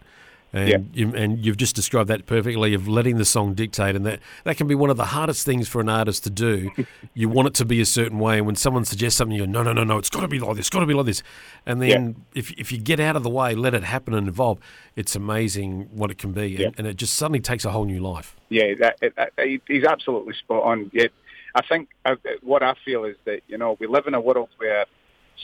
And, 0.54 0.68
Yep. 0.70 0.82
you, 0.94 1.16
and 1.16 1.46
you've 1.46 1.56
just 1.58 1.76
described 1.78 2.10
that 2.10 2.26
perfectly 2.26 2.74
of 2.74 2.86
letting 2.88 3.18
the 3.18 3.24
song 3.26 3.54
dictate, 3.54 3.96
and 3.96 4.06
that, 4.06 4.20
that 4.44 4.58
can 4.58 4.68
be 4.68 4.76
one 4.76 4.90
of 4.90 4.98
the 4.98 5.06
hardest 5.06 5.46
things 5.46 5.70
for 5.70 5.80
an 5.80 5.88
artist 5.88 6.26
to 6.26 6.30
do. 6.30 6.70
you 7.14 7.30
want 7.30 7.48
it 7.48 7.54
to 7.56 7.66
be 7.66 7.80
a 7.80 7.86
certain 7.86 8.20
way, 8.20 8.38
and 8.38 8.46
when 8.46 8.56
someone 8.58 8.84
suggests 8.84 9.18
something, 9.18 9.38
you 9.38 9.46
go, 9.46 9.52
no, 9.52 9.64
no, 9.64 9.72
no, 9.72 9.84
no, 9.86 9.98
it's 9.98 10.10
got 10.10 10.22
to 10.22 10.28
be 10.28 10.40
like 10.40 10.58
this, 10.58 10.70
got 10.70 10.82
to 10.82 10.86
be 10.86 10.94
like 10.94 11.06
this. 11.06 11.24
And 11.66 11.82
then 11.82 12.26
if, 12.36 12.52
if 12.60 12.72
you 12.72 12.80
get 12.80 13.00
out 13.00 13.16
of 13.16 13.24
the 13.24 13.30
way, 13.30 13.56
let 13.56 13.74
it 13.74 13.84
happen 13.84 14.14
and 14.14 14.28
evolve, 14.28 14.60
it's 14.98 15.16
amazing 15.16 15.88
what 15.94 16.12
it 16.12 16.18
can 16.18 16.34
be, 16.34 16.48
Yep. 16.50 16.68
and, 16.68 16.80
and 16.80 16.88
it 16.88 16.98
just 16.98 17.14
suddenly 17.14 17.40
takes 17.40 17.64
a 17.64 17.72
whole 17.72 17.86
new 17.86 18.02
life. 18.02 18.36
Yeah, 18.50 18.74
that, 18.80 19.00
that- 19.16 19.62
he's 19.68 19.86
absolutely 19.86 20.34
spot 20.34 20.64
on. 20.64 20.92
Yeah, 20.94 21.08
I 21.56 21.62
think 21.66 21.88
uh, 22.04 22.16
what 22.42 22.62
I 22.62 22.76
feel 22.84 23.06
is 23.06 23.16
that 23.24 23.42
you 23.48 23.58
know 23.58 23.78
we 23.80 23.88
live 23.88 24.06
in 24.08 24.14
a 24.14 24.20
world 24.22 24.50
where 24.58 24.86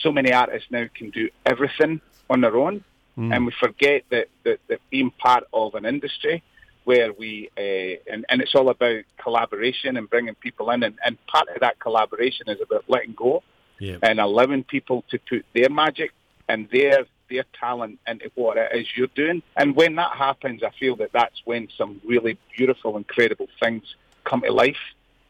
so 0.02 0.12
many 0.12 0.32
artists 0.34 0.70
now 0.70 0.84
can 0.94 1.08
do 1.10 1.30
everything 1.46 2.00
on 2.30 2.42
their 2.42 2.56
own, 2.56 2.84
and 3.18 3.46
we 3.46 3.52
forget 3.60 4.04
that, 4.10 4.28
that 4.44 4.58
that 4.68 4.80
being 4.90 5.10
part 5.10 5.44
of 5.52 5.74
an 5.74 5.84
industry 5.84 6.42
where 6.84 7.12
we 7.12 7.50
uh, 7.58 8.12
and 8.12 8.24
and 8.28 8.40
it's 8.40 8.54
all 8.54 8.68
about 8.70 9.02
collaboration 9.22 9.96
and 9.96 10.08
bringing 10.08 10.34
people 10.36 10.70
in, 10.70 10.82
and, 10.82 10.96
and 11.04 11.18
part 11.26 11.48
of 11.54 11.60
that 11.60 11.78
collaboration 11.80 12.48
is 12.48 12.58
about 12.62 12.84
letting 12.88 13.14
go 13.14 13.42
Yeah. 13.78 13.98
and 14.02 14.18
allowing 14.20 14.64
people 14.64 15.04
to 15.10 15.18
put 15.28 15.44
their 15.54 15.68
magic 15.68 16.12
and 16.48 16.68
their 16.70 17.06
their 17.30 17.44
talent 17.60 17.98
into 18.06 18.30
what 18.36 18.56
it 18.56 18.70
is 18.74 18.86
you're 18.96 19.14
doing. 19.14 19.42
And 19.56 19.76
when 19.76 19.96
that 19.96 20.12
happens, 20.16 20.62
I 20.62 20.70
feel 20.80 20.96
that 20.96 21.10
that's 21.12 21.42
when 21.44 21.68
some 21.76 22.00
really 22.06 22.38
beautiful, 22.56 22.96
incredible 22.96 23.48
things 23.62 23.82
come 24.24 24.40
to 24.42 24.52
life. 24.52 24.76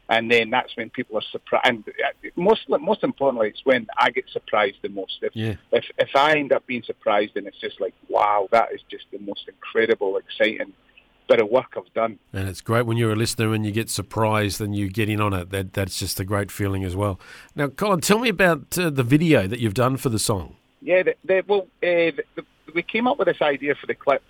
And 0.09 0.29
then 0.31 0.49
that's 0.49 0.75
when 0.75 0.89
people 0.89 1.17
are 1.17 1.27
surprised. 1.31 1.65
And 1.67 1.83
uh, 1.87 2.29
most 2.35 2.67
most 2.67 3.03
importantly, 3.03 3.49
it's 3.49 3.63
when 3.63 3.87
I 3.97 4.09
get 4.09 4.25
surprised 4.31 4.77
the 4.81 4.89
most. 4.89 5.19
If, 5.21 5.35
Yeah. 5.35 5.55
if 5.71 5.85
if 5.97 6.09
I 6.15 6.37
end 6.37 6.51
up 6.51 6.65
being 6.65 6.83
surprised, 6.83 7.37
and 7.37 7.45
it's 7.47 7.59
just 7.59 7.79
like, 7.79 7.93
wow, 8.09 8.47
that 8.51 8.69
is 8.73 8.81
just 8.89 9.05
the 9.11 9.19
most 9.19 9.47
incredible, 9.47 10.17
exciting 10.17 10.73
bit 11.29 11.39
of 11.39 11.49
work 11.49 11.75
I've 11.77 11.93
done. 11.93 12.17
And 12.33 12.49
it's 12.49 12.59
great 12.59 12.87
when 12.87 12.97
you're 12.97 13.11
a 13.11 13.15
listener 13.15 13.53
and 13.53 13.63
you 13.65 13.71
get 13.71 13.89
surprised 13.89 14.59
and 14.59 14.75
you 14.75 14.89
get 14.89 15.09
in 15.09 15.21
on 15.21 15.31
it. 15.33 15.51
That 15.51 15.73
that's 15.73 15.99
just 15.99 16.19
a 16.19 16.25
great 16.25 16.51
feeling 16.51 16.83
as 16.83 16.95
well. 16.95 17.19
Now, 17.55 17.67
Colin, 17.67 18.01
tell 18.01 18.19
me 18.19 18.29
about 18.29 18.77
uh, 18.77 18.89
the 18.89 19.03
video 19.03 19.47
that 19.47 19.59
you've 19.59 19.75
done 19.75 19.95
for 19.97 20.09
the 20.09 20.19
song. 20.19 20.55
Yeah, 20.81 21.03
the, 21.03 21.15
the, 21.23 21.43
well, 21.47 21.67
uh, 21.83 22.17
the, 22.35 22.43
we 22.73 22.81
came 22.81 23.07
up 23.07 23.19
with 23.19 23.27
this 23.27 23.41
idea 23.41 23.75
for 23.75 23.85
the 23.85 23.93
clip 23.95 24.23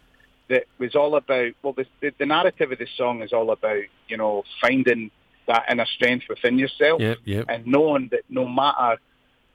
that 0.50 0.66
was 0.78 0.96
all 0.96 1.16
about. 1.16 1.54
Well, 1.64 1.74
the, 1.74 1.86
the 2.18 2.26
narrative 2.26 2.72
of 2.72 2.80
the 2.80 2.88
song 2.98 3.22
is 3.22 3.32
all 3.32 3.52
about 3.52 3.84
you 4.10 4.18
know 4.18 4.44
finding 4.62 5.10
that 5.52 5.64
inner 5.72 5.86
strength 5.98 6.26
within 6.30 6.56
yourself 6.64 6.98
Yep, 7.02 7.18
yep. 7.34 7.46
and 7.52 7.62
knowing 7.76 8.06
that 8.14 8.24
no 8.30 8.46
matter 8.62 8.92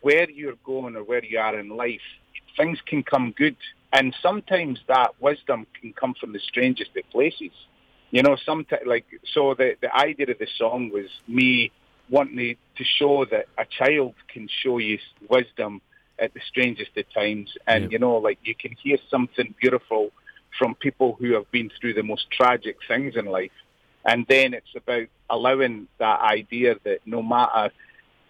where 0.06 0.28
you're 0.38 0.60
going 0.72 0.94
or 0.98 1.04
where 1.10 1.24
you 1.24 1.38
are 1.38 1.58
in 1.58 1.68
life, 1.84 2.06
things 2.58 2.78
can 2.90 3.02
come 3.02 3.26
good, 3.42 3.56
and 3.92 4.06
sometimes 4.26 4.76
that 4.94 5.10
wisdom 5.20 5.66
can 5.80 5.90
come 6.00 6.14
from 6.20 6.30
the 6.36 6.40
strangest 6.50 6.90
of 6.96 7.04
places. 7.10 7.54
You 8.10 8.22
know, 8.22 8.36
sometimes 8.50 8.82
like 8.94 9.06
so. 9.34 9.42
The 9.60 9.68
the 9.84 9.92
idea 10.08 10.26
of 10.34 10.38
the 10.44 10.50
song 10.62 10.80
was 10.98 11.08
me 11.26 11.72
wanting 12.16 12.56
to 12.78 12.84
show 12.98 13.24
that 13.32 13.46
a 13.64 13.66
child 13.78 14.14
can 14.32 14.44
show 14.62 14.76
you 14.78 14.98
wisdom 15.36 15.72
at 16.24 16.30
the 16.34 16.40
strangest 16.50 16.92
of 17.00 17.06
times, 17.20 17.48
and 17.66 17.80
Yeah. 17.84 17.90
you 17.92 17.98
know, 18.04 18.16
like 18.28 18.38
you 18.44 18.54
can 18.54 18.72
hear 18.84 18.98
something 19.14 19.48
beautiful 19.62 20.04
from 20.58 20.70
people 20.86 21.10
who 21.18 21.28
have 21.38 21.48
been 21.50 21.70
through 21.76 21.94
the 22.00 22.06
most 22.12 22.24
tragic 22.38 22.76
things 22.90 23.12
in 23.20 23.24
life, 23.40 23.56
and 24.10 24.18
then 24.28 24.48
it's 24.58 24.74
about 24.82 25.08
allowing 25.30 25.88
that 25.98 26.20
idea 26.20 26.76
that 26.84 27.00
no 27.06 27.22
matter 27.22 27.72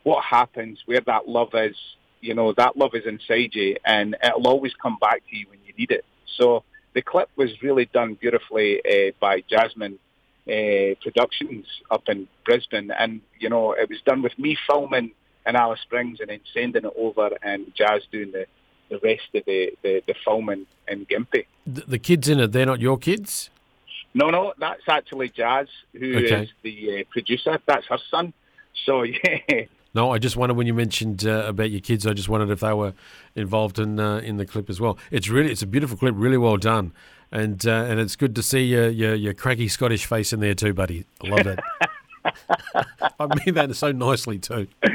what 0.03 0.25
happens, 0.25 0.81
where 0.87 1.01
that 1.01 1.29
love 1.29 1.51
is, 1.55 1.77
you 2.21 2.35
know, 2.35 2.53
that 2.53 2.77
love 2.77 2.95
is 2.95 3.05
inside 3.07 3.55
you, 3.55 3.77
and 3.85 4.17
it'll 4.23 4.47
always 4.49 4.73
come 4.75 4.97
back 5.01 5.23
to 5.29 5.37
you 5.37 5.47
when 5.49 5.59
you 5.67 5.75
need 5.77 5.91
it. 5.91 6.05
So 6.37 6.65
the 6.95 7.03
clip 7.03 7.29
was 7.37 7.63
really 7.63 7.87
done 7.87 8.15
beautifully 8.15 8.81
uh, 8.85 9.13
by 9.21 9.43
Jasmine 9.49 9.99
uh, 10.47 10.95
Productions 11.03 11.67
up 11.91 12.09
in 12.09 12.29
Brisbane, 12.45 12.91
and 12.91 13.21
you 13.39 13.49
know, 13.49 13.73
it 13.73 13.89
was 13.89 14.01
done 14.05 14.23
with 14.23 14.39
me 14.39 14.57
filming 14.67 15.13
in 15.47 15.57
Alice 15.57 15.81
Springs 15.81 16.21
and 16.21 16.31
then 16.31 16.41
sending 16.53 16.85
it 16.85 16.93
over, 16.97 17.31
and 17.43 17.73
Jazz 17.75 18.03
doing 18.11 18.33
the 18.33 18.47
the 18.91 18.99
rest 18.99 19.29
of 19.35 19.45
the 19.47 19.73
the, 19.83 20.03
the 20.07 20.15
filming 20.25 20.67
in 20.89 21.07
Gympie. 21.07 21.47
The, 21.67 21.83
the 21.83 21.99
kids 21.99 22.29
in 22.29 22.41
it, 22.41 22.53
they're 22.53 22.67
not 22.67 22.81
your 22.81 22.99
kids? 22.99 23.51
No, 24.15 24.31
no, 24.31 24.53
that's 24.59 24.83
actually 24.89 25.29
Jazz, 25.31 25.67
who 25.93 26.19
is 26.19 26.31
Okay. 26.33 26.49
the 26.63 27.01
uh, 27.01 27.05
producer. 27.11 27.59
That's 27.67 27.87
her 27.87 27.99
son. 28.11 28.33
So 28.85 29.03
yeah, 29.49 29.65
No, 29.95 30.11
I 30.13 30.19
just 30.19 30.37
wondered 30.37 30.55
when 30.57 30.67
you 30.67 30.75
mentioned 30.75 31.27
uh, 31.27 31.45
about 31.49 31.71
your 31.71 31.81
kids. 31.81 32.07
I 32.07 32.13
just 32.13 32.29
wondered 32.29 32.51
if 32.51 32.61
they 32.61 32.73
were 32.73 32.93
involved 33.35 33.79
in 33.79 33.99
uh, 33.99 34.19
in 34.19 34.37
the 34.37 34.47
clip 34.47 34.71
as 34.71 34.81
well. 34.81 34.99
It's 35.11 35.29
really 35.29 35.51
it's 35.51 35.63
a 35.63 35.67
beautiful 35.67 35.97
clip, 35.97 36.15
really 36.17 36.37
well 36.39 36.57
done, 36.57 36.93
and 37.33 37.67
uh, 37.67 37.87
and 37.89 37.99
it's 38.01 38.15
good 38.17 38.35
to 38.37 38.43
see 38.43 38.65
your, 38.65 38.89
your 38.89 39.15
your 39.15 39.35
craggy 39.35 39.69
Scottish 39.69 40.07
face 40.07 40.33
in 40.33 40.41
there 40.41 40.55
too, 40.55 40.75
buddy. 40.75 41.07
I 41.23 41.29
love 41.29 41.45
that. 41.45 41.65
I 43.21 43.27
mean 43.45 43.55
that 43.55 43.75
so 43.77 43.93
nicely 43.93 44.39
too. 44.39 44.67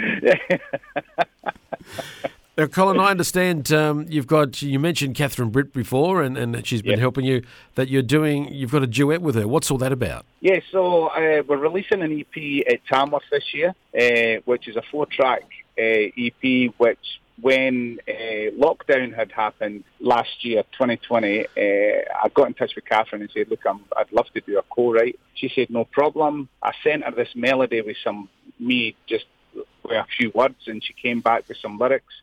Now, 2.59 2.67
Colin, 2.67 2.99
I 2.99 3.09
understand 3.09 3.71
um, 3.71 4.05
you've 4.09 4.27
got 4.27 4.61
you 4.61 4.79
mentioned 4.79 5.15
Catherine 5.15 5.49
Britt 5.49 5.71
before, 5.71 6.21
and, 6.21 6.37
and 6.37 6.67
she's 6.67 6.81
been 6.81 6.93
Yeah. 6.93 6.99
helping 6.99 7.23
you. 7.23 7.41
That 7.75 7.87
you're 7.87 8.01
doing, 8.01 8.53
you've 8.53 8.71
got 8.71 8.83
a 8.83 8.87
duet 8.87 9.21
with 9.21 9.35
her. 9.35 9.47
What's 9.47 9.71
all 9.71 9.77
that 9.77 9.93
about? 9.93 10.25
Yeah, 10.41 10.59
so 10.69 11.07
uh, 11.07 11.41
we're 11.47 11.55
releasing 11.55 12.01
an 12.01 12.11
EP 12.19 12.67
at 12.69 12.85
Tamworth 12.85 13.23
this 13.31 13.53
year, 13.53 13.73
uh, 13.97 14.41
which 14.43 14.67
is 14.67 14.75
a 14.75 14.81
four-track 14.91 15.43
uh, 15.77 15.81
EP. 15.81 16.73
Which, 16.77 16.99
when 17.39 17.99
uh, 18.05 18.51
lockdown 18.57 19.15
had 19.15 19.31
happened 19.31 19.85
last 20.01 20.43
year, 20.43 20.63
2020, 20.73 21.39
uh, 21.39 21.45
I 21.55 22.27
got 22.33 22.47
in 22.47 22.55
touch 22.55 22.75
with 22.75 22.83
Catherine 22.83 23.21
and 23.21 23.31
said, 23.31 23.49
"Look, 23.49 23.61
I'm, 23.65 23.79
I'd 23.95 24.11
love 24.11 24.27
to 24.33 24.41
do 24.41 24.59
a 24.59 24.63
co-write." 24.63 25.17
She 25.35 25.47
said, 25.55 25.69
"No 25.69 25.85
problem." 25.85 26.49
I 26.61 26.73
sent 26.83 27.05
her 27.05 27.11
this 27.11 27.29
melody 27.35 27.79
with 27.79 27.95
some 28.03 28.27
me 28.59 28.97
just 29.07 29.23
with 29.55 29.65
a 29.93 30.05
few 30.17 30.29
words, 30.35 30.67
and 30.67 30.83
she 30.83 30.91
came 30.91 31.21
back 31.21 31.47
with 31.47 31.57
some 31.61 31.77
lyrics, 31.77 32.13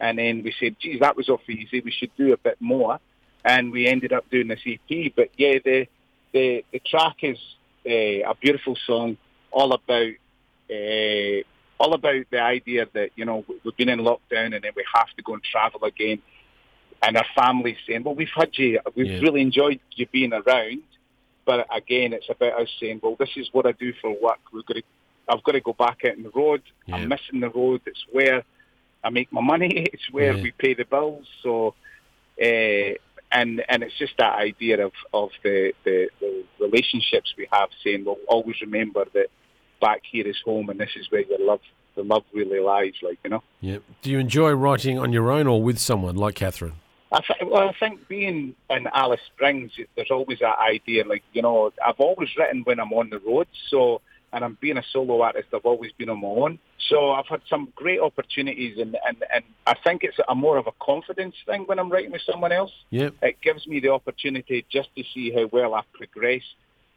and 0.00 0.18
then 0.18 0.42
we 0.42 0.54
said, 0.58 0.76
"Geez, 0.80 1.00
that 1.00 1.16
was 1.16 1.28
awfully 1.28 1.60
easy. 1.60 1.80
We 1.80 1.90
should 1.90 2.10
do 2.16 2.32
a 2.32 2.36
bit 2.36 2.56
more," 2.60 2.98
and 3.44 3.72
we 3.72 3.86
ended 3.86 4.12
up 4.12 4.28
doing 4.30 4.48
this 4.48 4.60
EP. 4.66 5.12
But 5.14 5.30
yeah, 5.36 5.58
the 5.64 5.86
the 6.32 6.64
the 6.72 6.80
track 6.80 7.16
is 7.22 7.38
uh, 7.86 8.30
a 8.30 8.34
beautiful 8.40 8.76
song, 8.86 9.16
all 9.50 9.72
about. 9.72 10.12
Uh, 10.70 11.42
all 11.80 11.92
about 11.92 12.24
the 12.30 12.40
idea 12.40 12.86
that 12.94 13.10
you 13.16 13.24
know 13.24 13.44
we've 13.64 13.76
been 13.76 13.88
in 13.88 13.98
lockdown 13.98 14.54
and 14.54 14.62
then 14.62 14.70
we 14.76 14.84
have 14.94 15.08
to 15.16 15.22
go 15.22 15.34
and 15.34 15.42
travel 15.42 15.82
again, 15.84 16.22
and 17.02 17.16
our 17.16 17.26
families 17.36 17.76
saying, 17.86 18.04
"Well, 18.04 18.14
we've 18.14 18.28
had 18.34 18.56
you, 18.56 18.78
we've 18.94 19.06
Yeah. 19.06 19.18
really 19.20 19.40
enjoyed 19.40 19.80
you 19.94 20.06
being 20.06 20.32
around," 20.32 20.82
but 21.44 21.66
again, 21.74 22.12
it's 22.12 22.28
about 22.30 22.60
us 22.60 22.68
saying, 22.80 23.00
"Well, 23.02 23.16
this 23.18 23.30
is 23.36 23.48
what 23.52 23.66
I 23.66 23.72
do 23.72 23.92
for 24.00 24.10
work. 24.12 24.38
We've 24.52 24.64
got 24.64 24.74
to, 24.76 24.82
I've 25.28 25.42
got 25.42 25.52
to 25.52 25.60
go 25.60 25.72
back 25.72 26.04
out 26.06 26.16
on 26.16 26.22
the 26.22 26.30
road. 26.30 26.62
Yeah. 26.86 26.94
I'm 26.96 27.08
missing 27.08 27.40
the 27.40 27.50
road. 27.50 27.80
It's 27.86 28.04
where 28.12 28.44
I 29.04 29.10
make 29.10 29.32
my 29.32 29.42
money. 29.42 29.86
It's 29.92 30.08
where 30.10 30.32
Yeah. 30.34 30.42
we 30.42 30.50
pay 30.52 30.74
the 30.74 30.84
bills. 30.84 31.26
So, 31.42 31.74
uh, 32.40 32.94
and 33.32 33.62
and 33.68 33.82
it's 33.82 33.96
just 33.98 34.14
that 34.18 34.38
idea 34.38 34.84
of 34.86 34.92
of 35.12 35.30
the, 35.42 35.72
the 35.84 36.08
the 36.20 36.44
relationships 36.60 37.34
we 37.36 37.46
have, 37.52 37.68
saying, 37.82 38.04
"Well, 38.04 38.18
always 38.28 38.60
remember 38.60 39.04
that 39.14 39.28
back 39.80 40.02
here 40.10 40.26
is 40.26 40.36
home, 40.44 40.70
and 40.70 40.78
this 40.80 40.90
is 40.96 41.10
where 41.10 41.22
your 41.22 41.38
love, 41.40 41.60
the 41.96 42.02
love 42.04 42.24
really 42.32 42.60
lies." 42.60 42.94
Like 43.02 43.18
you 43.24 43.30
know. 43.30 43.42
Yeah. 43.60 43.78
Do 44.02 44.10
you 44.10 44.18
enjoy 44.18 44.52
writing 44.52 44.98
on 44.98 45.12
your 45.12 45.30
own 45.30 45.46
or 45.46 45.62
with 45.62 45.78
someone 45.78 46.16
like 46.16 46.36
Catherine? 46.36 46.74
I 47.12 47.20
th- 47.20 47.42
well, 47.50 47.68
I 47.68 47.72
think 47.78 48.08
being 48.08 48.54
in 48.70 48.88
Alice 48.92 49.20
Springs, 49.34 49.72
there's 49.94 50.10
always 50.10 50.38
that 50.40 50.58
idea. 50.58 51.04
Like 51.06 51.22
you 51.32 51.42
know, 51.42 51.72
I've 51.84 52.00
always 52.00 52.28
written 52.36 52.62
when 52.64 52.78
I'm 52.80 52.92
on 52.92 53.10
the 53.10 53.18
road. 53.20 53.46
So, 53.68 54.00
and 54.34 54.44
I'm 54.44 54.58
being 54.60 54.76
a 54.76 54.82
solo 54.92 55.22
artist. 55.22 55.48
I've 55.54 55.64
always 55.64 55.92
been 55.92 56.10
on 56.10 56.20
my 56.20 56.28
own. 56.28 56.58
So 56.90 57.12
I've 57.12 57.26
had 57.26 57.40
some 57.48 57.72
great 57.76 58.00
opportunities, 58.00 58.76
and 58.78 58.98
and 59.06 59.24
and 59.32 59.44
I 59.66 59.74
think 59.84 60.02
it's 60.02 60.18
a 60.28 60.34
more 60.34 60.58
of 60.58 60.66
a 60.66 60.72
confidence 60.82 61.36
thing 61.46 61.62
when 61.62 61.78
I'm 61.78 61.88
writing 61.90 62.10
with 62.10 62.22
someone 62.30 62.50
else. 62.52 62.72
Yep. 62.90 63.14
It 63.22 63.40
gives 63.40 63.66
me 63.66 63.78
the 63.78 63.90
opportunity 63.90 64.66
just 64.68 64.88
to 64.96 65.04
see 65.14 65.30
how 65.32 65.46
well 65.52 65.74
I've 65.74 65.90
progressed. 65.92 66.56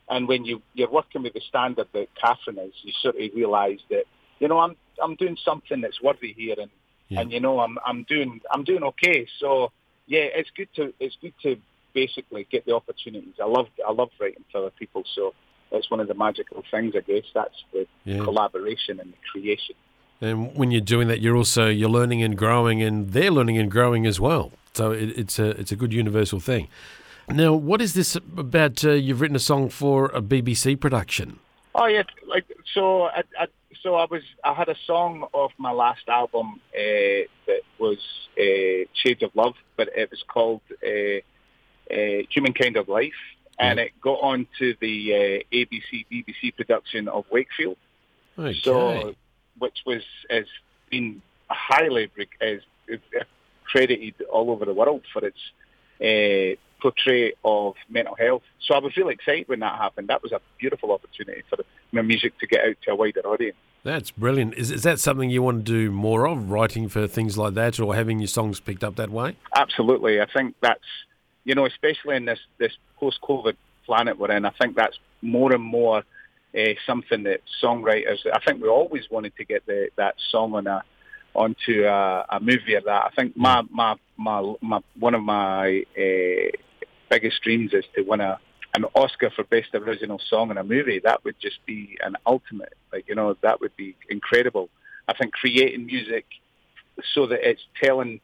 And 0.09 0.27
when 0.27 0.45
you 0.45 0.61
you're 0.73 0.89
working 0.89 1.21
with 1.23 1.33
the 1.33 1.41
standard 1.47 1.87
that 1.93 2.07
Catherine 2.19 2.57
is, 2.57 2.73
you 2.81 2.91
sort 3.01 3.15
of 3.15 3.21
realise 3.35 3.81
that 3.91 4.05
you 4.39 4.47
know 4.47 4.59
I'm 4.59 4.75
I'm 5.01 5.15
doing 5.15 5.37
something 5.45 5.79
that's 5.81 6.01
worthy 6.01 6.33
here, 6.33 6.55
and 6.59 6.71
Yeah. 7.09 7.21
and 7.21 7.31
you 7.31 7.39
know 7.39 7.59
I'm 7.59 7.77
I'm 7.85 8.03
doing 8.03 8.41
I'm 8.51 8.63
doing 8.63 8.83
okay. 8.83 9.27
So 9.39 9.71
yeah, 10.07 10.27
it's 10.39 10.49
good 10.57 10.69
to 10.77 10.91
it's 10.99 11.17
good 11.21 11.35
to 11.43 11.57
basically 11.93 12.47
get 12.51 12.65
the 12.65 12.73
opportunities. 12.73 13.35
I 13.39 13.45
love 13.45 13.67
I 13.87 13.91
love 13.91 14.09
writing 14.19 14.43
for 14.51 14.57
other 14.59 14.71
people, 14.71 15.03
so 15.13 15.33
that's 15.71 15.89
one 15.91 15.99
of 15.99 16.07
the 16.07 16.13
magical 16.13 16.63
things. 16.71 16.93
I 16.95 17.01
guess 17.01 17.23
that's 17.33 17.63
the 17.73 17.85
Yeah. 18.05 18.23
collaboration 18.23 18.99
and 18.99 19.11
the 19.13 19.17
creation. 19.31 19.75
And 20.21 20.55
when 20.55 20.71
you're 20.71 20.81
doing 20.81 21.07
that, 21.09 21.21
you're 21.21 21.35
also 21.37 21.67
you're 21.67 21.89
learning 21.89 22.23
and 22.23 22.35
growing, 22.37 22.81
and 22.81 23.11
they're 23.11 23.31
learning 23.31 23.57
and 23.57 23.69
growing 23.69 24.05
as 24.07 24.19
well. 24.19 24.51
So 24.73 24.91
it, 24.91 25.09
it's 25.17 25.37
a 25.39 25.49
it's 25.59 25.71
a 25.71 25.75
good 25.75 25.93
universal 25.93 26.39
thing. 26.39 26.67
Now, 27.29 27.53
what 27.53 27.81
is 27.81 27.93
this 27.93 28.15
about? 28.15 28.83
Uh, 28.85 28.91
you've 28.91 29.21
written 29.21 29.35
a 29.35 29.39
song 29.39 29.69
for 29.69 30.05
a 30.13 30.21
BBC 30.21 30.79
production. 30.79 31.39
Oh 31.75 31.85
yeah, 31.85 32.03
like 32.25 32.45
so. 32.73 33.03
I, 33.03 33.23
I 33.39 33.47
so 33.83 33.95
I 33.95 34.05
was 34.09 34.23
I 34.43 34.53
had 34.53 34.69
a 34.69 34.75
song 34.85 35.27
off 35.33 35.51
my 35.59 35.71
last 35.71 36.07
album 36.07 36.59
uh, 36.73 37.27
that 37.45 37.61
was 37.77 37.99
uh, 38.39 38.85
Shades 38.93 39.21
of 39.21 39.35
Love, 39.35 39.53
but 39.75 39.89
it 39.95 40.09
was 40.09 40.23
called 40.27 40.61
uh, 40.83 41.19
uh, 41.93 42.23
Humankind 42.33 42.77
of 42.77 42.87
Life, 42.87 43.13
and 43.59 43.79
it 43.79 43.91
got 44.01 44.19
onto 44.21 44.75
the 44.79 45.13
uh, 45.13 45.55
ABC 45.55 46.05
BBC 46.11 46.55
production 46.55 47.07
of 47.07 47.25
Wakefield. 47.31 47.77
Okay. 48.37 48.57
So, 48.61 49.15
which 49.57 49.79
was 49.85 50.03
has 50.29 50.45
been 50.89 51.21
highly 51.49 52.09
is, 52.41 52.61
is 52.87 52.99
credited 53.65 54.15
all 54.31 54.51
over 54.51 54.65
the 54.65 54.73
world 54.73 55.03
for 55.11 55.23
its 55.25 55.37
uh, 56.01 56.59
portray 56.81 57.33
of 57.43 57.75
mental 57.89 58.15
health. 58.15 58.43
So 58.65 58.75
I 58.75 58.79
was 58.79 58.95
really 58.97 59.13
excited 59.13 59.47
when 59.47 59.59
that 59.61 59.77
happened. 59.77 60.09
That 60.09 60.21
was 60.21 60.31
a 60.31 60.41
beautiful 60.59 60.91
opportunity 60.91 61.43
for 61.49 61.57
my 61.91 62.01
music 62.01 62.37
to 62.39 62.47
get 62.47 62.61
out 62.63 62.75
to 62.83 62.91
a 62.91 62.95
wider 62.95 63.21
audience. 63.21 63.57
That's 63.83 64.11
brilliant. 64.11 64.55
Is, 64.55 64.69
is 64.69 64.83
that 64.83 64.99
something 64.99 65.29
you 65.29 65.41
want 65.41 65.65
to 65.65 65.71
do 65.71 65.91
more 65.91 66.27
of, 66.27 66.51
writing 66.51 66.89
for 66.89 67.07
things 67.07 67.37
like 67.37 67.53
that, 67.53 67.79
or 67.79 67.95
having 67.95 68.19
your 68.19 68.27
songs 68.27 68.59
picked 68.59 68.83
up 68.83 68.95
that 68.97 69.09
way? 69.09 69.37
Absolutely, 69.55 70.19
I 70.19 70.25
think 70.25 70.55
that's 70.61 70.79
you 71.47 71.55
know, 71.55 71.65
especially 71.65 72.17
in 72.17 72.25
this 72.25 72.39
this 72.59 72.73
post-COVID 72.99 73.55
planet 73.85 74.19
we're 74.19 74.31
in. 74.31 74.45
I 74.45 74.51
think 74.61 74.75
that's 74.75 74.99
more 75.21 75.53
and 75.53 75.63
more 75.63 76.03
uh, 76.53 76.73
something 76.85 77.23
that 77.23 77.39
songwriters. 77.63 78.17
I 78.31 78.39
think 78.45 78.61
we 78.61 78.67
always 78.67 79.05
wanted 79.09 79.33
to 79.37 79.45
get 79.45 79.65
the, 79.65 79.87
that 79.95 80.15
song 80.29 80.53
on 80.55 80.67
a 80.67 80.83
onto 81.33 81.85
a, 81.85 82.25
a 82.29 82.39
movie 82.41 82.75
or 82.75 82.81
that. 82.81 83.05
I 83.05 83.09
think 83.15 83.37
my 83.37 83.61
my 83.71 83.95
my, 84.17 84.55
my 84.61 84.81
one 84.99 85.15
of 85.15 85.23
my 85.23 85.83
uh, 85.97 86.51
biggest 87.09 87.41
dreams 87.43 87.73
is 87.73 87.85
to 87.95 88.01
win 88.01 88.19
a 88.19 88.39
an 88.75 88.83
Oscar 88.93 89.29
for 89.29 89.45
best 89.45 89.69
original 89.73 90.19
song 90.29 90.51
in 90.51 90.57
a 90.57 90.65
movie. 90.65 90.99
That 90.99 91.23
would 91.23 91.39
just 91.39 91.65
be 91.65 91.97
an 92.03 92.17
ultimate. 92.25 92.73
Like 92.91 93.07
you 93.07 93.15
know, 93.15 93.37
that 93.41 93.61
would 93.61 93.75
be 93.77 93.95
incredible. 94.09 94.67
I 95.07 95.13
think 95.13 95.31
creating 95.31 95.85
music 95.85 96.25
so 97.13 97.25
that 97.27 97.49
it's 97.49 97.61
telling 97.81 98.19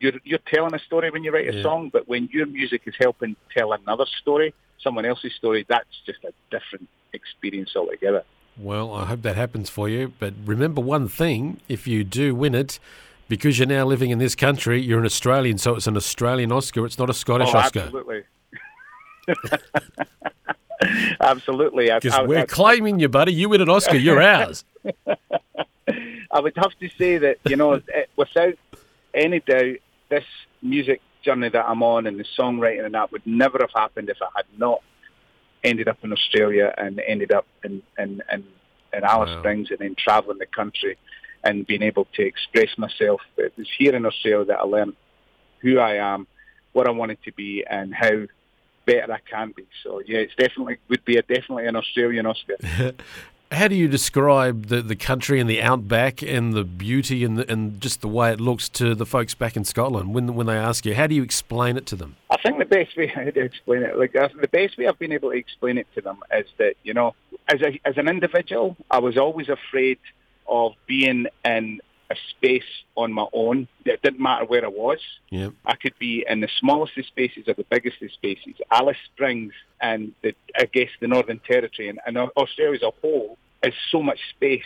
you're 0.00 0.12
you're 0.24 0.38
telling 0.46 0.74
a 0.74 0.78
story 0.78 1.10
when 1.10 1.24
you 1.24 1.32
write 1.32 1.48
a 1.48 1.54
Yeah. 1.56 1.62
song, 1.62 1.90
but 1.92 2.08
when 2.08 2.28
your 2.32 2.46
music 2.46 2.82
is 2.86 2.94
helping 2.98 3.36
tell 3.56 3.72
another 3.72 4.06
story, 4.20 4.54
someone 4.82 5.04
else's 5.04 5.34
story, 5.34 5.64
that's 5.68 5.88
just 6.06 6.22
a 6.24 6.32
different 6.50 6.88
experience 7.12 7.74
altogether. 7.76 8.22
Well, 8.56 8.92
I 8.92 9.04
hope 9.06 9.22
that 9.22 9.36
happens 9.36 9.70
for 9.70 9.88
you. 9.88 10.12
But 10.18 10.34
remember 10.44 10.80
one 10.80 11.08
thing: 11.08 11.60
if 11.68 11.86
you 11.86 12.04
do 12.04 12.34
win 12.34 12.54
it, 12.54 12.78
because 13.28 13.58
you're 13.58 13.68
now 13.68 13.84
living 13.84 14.10
in 14.10 14.18
this 14.18 14.34
country, 14.34 14.80
you're 14.80 14.98
an 15.00 15.06
Australian, 15.06 15.58
so 15.58 15.76
it's 15.76 15.86
an 15.86 15.96
Australian 15.96 16.50
Oscar. 16.52 16.84
It's 16.86 16.98
not 16.98 17.10
a 17.10 17.14
Scottish 17.14 17.50
oh, 17.52 17.58
Oscar. 17.58 17.80
absolutely. 17.80 18.22
absolutely. 21.20 21.90
Because 22.00 22.26
we're 22.26 22.40
I- 22.40 22.46
claiming 22.46 23.00
you, 23.00 23.08
buddy. 23.08 23.32
You 23.32 23.48
win 23.48 23.60
an 23.60 23.68
Oscar, 23.68 23.96
you're 23.96 24.22
ours. 24.22 24.64
I 26.30 26.40
would 26.40 26.56
have 26.56 26.72
to 26.80 26.88
say 26.98 27.18
that 27.18 27.38
you 27.48 27.56
know, 27.56 27.80
without 28.16 28.54
any 29.14 29.40
doubt, 29.40 29.76
this 30.08 30.24
music 30.62 31.00
journey 31.22 31.48
that 31.48 31.66
I'm 31.66 31.82
on 31.82 32.06
and 32.06 32.18
the 32.18 32.24
songwriting 32.38 32.84
and 32.84 32.94
that 32.94 33.12
would 33.12 33.26
never 33.26 33.58
have 33.60 33.70
happened 33.74 34.08
if 34.08 34.18
I 34.22 34.28
had 34.36 34.46
not 34.56 34.82
ended 35.64 35.88
up 35.88 35.98
in 36.02 36.12
Australia 36.12 36.72
and 36.76 37.00
ended 37.06 37.32
up 37.32 37.46
in 37.64 37.82
in, 37.98 38.22
in, 38.32 38.44
in 38.92 39.04
Alice 39.04 39.30
Wow. 39.30 39.40
Springs 39.40 39.70
and 39.70 39.78
then 39.80 39.94
traveling 39.96 40.38
the 40.38 40.46
country 40.46 40.96
and 41.44 41.66
being 41.66 41.82
able 41.82 42.06
to 42.14 42.22
express 42.22 42.76
myself. 42.78 43.20
It 43.36 43.52
was 43.56 43.68
here 43.78 43.94
in 43.94 44.04
Australia 44.06 44.46
that 44.46 44.58
I 44.58 44.62
learned 44.62 44.94
who 45.60 45.78
I 45.78 45.94
am, 45.94 46.26
what 46.72 46.86
I 46.86 46.90
wanted 46.90 47.22
to 47.24 47.32
be, 47.32 47.64
and 47.68 47.94
how 47.94 48.26
better 48.86 49.12
I 49.12 49.18
can 49.28 49.52
be. 49.56 49.66
So 49.82 50.00
yeah, 50.06 50.18
it's 50.18 50.34
definitely 50.34 50.78
would 50.88 51.04
be 51.04 51.16
a 51.16 51.22
definitely 51.22 51.66
an 51.66 51.76
Australian 51.76 52.26
Oscar. 52.26 52.56
How 53.50 53.66
do 53.66 53.74
you 53.74 53.88
describe 53.88 54.66
the, 54.66 54.82
the 54.82 54.94
country 54.94 55.40
and 55.40 55.48
the 55.48 55.62
outback 55.62 56.22
and 56.22 56.52
the 56.52 56.64
beauty 56.64 57.24
and 57.24 57.38
the, 57.38 57.50
and 57.50 57.80
just 57.80 58.02
the 58.02 58.08
way 58.08 58.30
it 58.30 58.40
looks 58.40 58.68
to 58.70 58.94
the 58.94 59.06
folks 59.06 59.34
back 59.34 59.56
in 59.56 59.64
Scotland 59.64 60.12
when 60.14 60.34
when 60.34 60.46
they 60.46 60.56
ask 60.56 60.84
you? 60.84 60.94
How 60.94 61.06
do 61.06 61.14
you 61.14 61.22
explain 61.22 61.78
it 61.78 61.86
to 61.86 61.96
them? 61.96 62.16
I 62.30 62.36
think 62.36 62.58
the 62.58 62.66
best 62.66 62.94
way 62.96 63.06
to 63.34 63.40
explain 63.40 63.82
it, 63.84 63.98
like 63.98 64.12
the 64.12 64.48
best 64.52 64.76
way 64.76 64.86
I've 64.86 64.98
been 64.98 65.12
able 65.12 65.30
to 65.30 65.36
explain 65.36 65.78
it 65.78 65.86
to 65.94 66.02
them 66.02 66.18
is 66.36 66.46
that 66.58 66.74
you 66.82 66.92
know, 66.92 67.14
as 67.48 67.62
a, 67.62 67.80
as 67.86 67.96
an 67.96 68.06
individual, 68.06 68.76
I 68.90 68.98
was 68.98 69.16
always 69.16 69.48
afraid 69.48 69.98
of 70.46 70.72
being 70.86 71.26
in 71.44 71.80
a 72.10 72.16
space 72.30 72.62
on 72.96 73.12
my 73.12 73.26
own. 73.32 73.68
It 73.84 74.00
didn't 74.02 74.20
matter 74.20 74.44
where 74.46 74.64
I 74.64 74.68
was. 74.68 74.98
Yeah. 75.30 75.50
I 75.64 75.74
could 75.74 75.98
be 75.98 76.24
in 76.28 76.40
the 76.40 76.48
smallest 76.58 76.96
of 76.96 77.06
spaces 77.06 77.44
or 77.48 77.54
the 77.54 77.66
biggest 77.68 78.00
of 78.02 78.10
spaces. 78.12 78.54
Alice 78.70 78.96
Springs 79.12 79.52
and 79.80 80.12
the, 80.22 80.34
I 80.56 80.64
guess 80.64 80.88
the 81.00 81.08
Northern 81.08 81.40
Territory 81.40 81.88
and, 81.88 82.00
and 82.06 82.16
Australia 82.16 82.76
as 82.76 82.82
a 82.82 82.92
whole 83.00 83.36
is 83.62 83.74
so 83.90 84.02
much 84.02 84.18
space. 84.30 84.62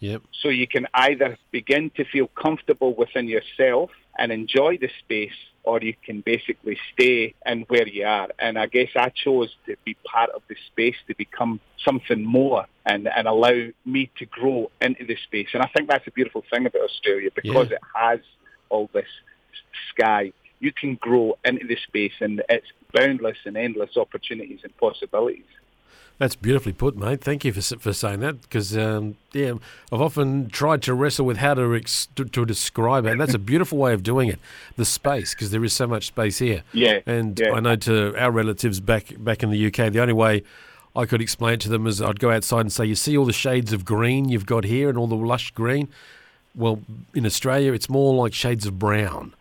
Yep. 0.00 0.22
So 0.42 0.48
you 0.48 0.66
can 0.66 0.86
either 0.94 1.38
begin 1.50 1.90
to 1.96 2.04
feel 2.04 2.26
comfortable 2.26 2.94
within 2.94 3.28
yourself 3.28 3.90
and 4.18 4.32
enjoy 4.32 4.76
the 4.78 4.90
space, 4.98 5.30
or 5.64 5.80
you 5.80 5.94
can 6.04 6.20
basically 6.22 6.76
stay 6.92 7.34
in 7.46 7.62
where 7.68 7.86
you 7.86 8.04
are. 8.04 8.28
And 8.38 8.58
I 8.58 8.66
guess 8.66 8.88
I 8.96 9.10
chose 9.10 9.54
to 9.66 9.76
be 9.84 9.94
part 10.04 10.30
of 10.30 10.42
the 10.48 10.56
space 10.66 10.96
to 11.06 11.14
become 11.14 11.60
something 11.84 12.22
more 12.24 12.66
and, 12.84 13.08
and 13.08 13.28
allow 13.28 13.68
me 13.84 14.10
to 14.18 14.26
grow 14.26 14.70
into 14.80 15.04
the 15.04 15.16
space. 15.24 15.48
And 15.54 15.62
I 15.62 15.70
think 15.74 15.88
that's 15.88 16.06
a 16.06 16.10
beautiful 16.10 16.42
thing 16.50 16.66
about 16.66 16.82
Australia 16.82 17.30
because 17.34 17.68
Yeah. 17.70 17.76
it 17.76 17.82
has 17.94 18.20
all 18.70 18.90
this 18.92 19.06
sky. 19.90 20.32
You 20.58 20.72
can 20.72 20.96
grow 20.96 21.38
into 21.44 21.66
the 21.66 21.76
space 21.86 22.12
and 22.20 22.42
it's 22.48 22.66
boundless 22.92 23.38
and 23.44 23.56
endless 23.56 23.96
opportunities 23.96 24.60
and 24.64 24.76
possibilities. 24.78 25.44
That's 26.18 26.36
beautifully 26.36 26.72
put, 26.72 26.96
mate. 26.96 27.20
Thank 27.20 27.44
you 27.44 27.52
for 27.52 27.60
for 27.78 27.92
saying 27.92 28.20
that 28.20 28.42
because 28.42 28.76
um, 28.76 29.16
yeah, 29.32 29.54
I've 29.90 30.00
often 30.00 30.50
tried 30.50 30.80
to 30.82 30.94
wrestle 30.94 31.26
with 31.26 31.38
how 31.38 31.54
to, 31.54 31.74
ex- 31.74 32.06
to 32.14 32.24
to 32.24 32.44
describe 32.44 33.06
it, 33.06 33.12
and 33.12 33.20
that's 33.20 33.34
a 33.34 33.40
beautiful 33.40 33.76
way 33.78 33.92
of 33.92 34.04
doing 34.04 34.28
it. 34.28 34.38
The 34.76 34.84
space, 34.84 35.34
because 35.34 35.50
there 35.50 35.64
is 35.64 35.72
so 35.72 35.88
much 35.88 36.06
space 36.06 36.38
here. 36.38 36.62
Yeah, 36.72 37.00
and 37.06 37.40
yeah. 37.40 37.52
I 37.52 37.58
know 37.58 37.74
to 37.74 38.16
our 38.16 38.30
relatives 38.30 38.78
back 38.78 39.12
back 39.18 39.42
in 39.42 39.50
the 39.50 39.66
UK, 39.66 39.92
the 39.92 40.00
only 40.00 40.12
way 40.12 40.44
I 40.94 41.06
could 41.06 41.20
explain 41.20 41.54
it 41.54 41.60
to 41.62 41.68
them 41.68 41.88
as 41.88 42.00
I'd 42.00 42.20
go 42.20 42.30
outside 42.30 42.60
and 42.60 42.72
say, 42.72 42.84
"You 42.84 42.94
see 42.94 43.18
all 43.18 43.24
the 43.24 43.32
shades 43.32 43.72
of 43.72 43.84
green 43.84 44.28
you've 44.28 44.46
got 44.46 44.62
here, 44.62 44.88
and 44.88 44.96
all 44.96 45.08
the 45.08 45.16
lush 45.16 45.50
green. 45.50 45.88
Well, 46.54 46.82
in 47.14 47.26
Australia, 47.26 47.72
it's 47.72 47.88
more 47.88 48.14
like 48.14 48.32
shades 48.32 48.64
of 48.64 48.78
brown." 48.78 49.34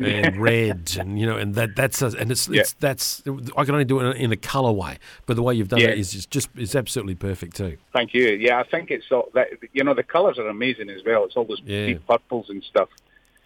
And 0.00 0.36
red, 0.36 0.96
and 0.98 1.18
you 1.18 1.26
know, 1.26 1.36
and 1.36 1.54
that 1.54 1.76
that's 1.76 2.02
a, 2.02 2.06
and 2.18 2.30
it's, 2.30 2.48
Yeah. 2.48 2.62
it's 2.62 2.72
that's 2.74 3.22
I 3.56 3.64
can 3.64 3.74
only 3.74 3.84
do 3.84 4.00
it 4.00 4.16
in 4.16 4.32
a 4.32 4.36
colour 4.36 4.72
way, 4.72 4.98
but 5.26 5.34
the 5.36 5.42
way 5.42 5.54
you've 5.54 5.68
done 5.68 5.80
Yeah. 5.80 5.88
it 5.90 5.98
is 5.98 6.12
just, 6.12 6.30
just 6.30 6.48
is 6.56 6.74
absolutely 6.74 7.14
perfect 7.14 7.56
too. 7.56 7.76
Thank 7.92 8.12
you. 8.14 8.30
Yeah, 8.30 8.58
I 8.58 8.64
think 8.64 8.90
it's 8.90 9.10
all 9.12 9.28
that. 9.34 9.48
You 9.72 9.84
know, 9.84 9.94
the 9.94 10.02
colours 10.02 10.38
are 10.38 10.48
amazing 10.48 10.90
as 10.90 11.02
well. 11.06 11.24
It's 11.24 11.36
all 11.36 11.44
those 11.44 11.62
Yeah. 11.64 11.86
deep 11.86 12.06
purples 12.06 12.50
and 12.50 12.62
stuff. 12.64 12.88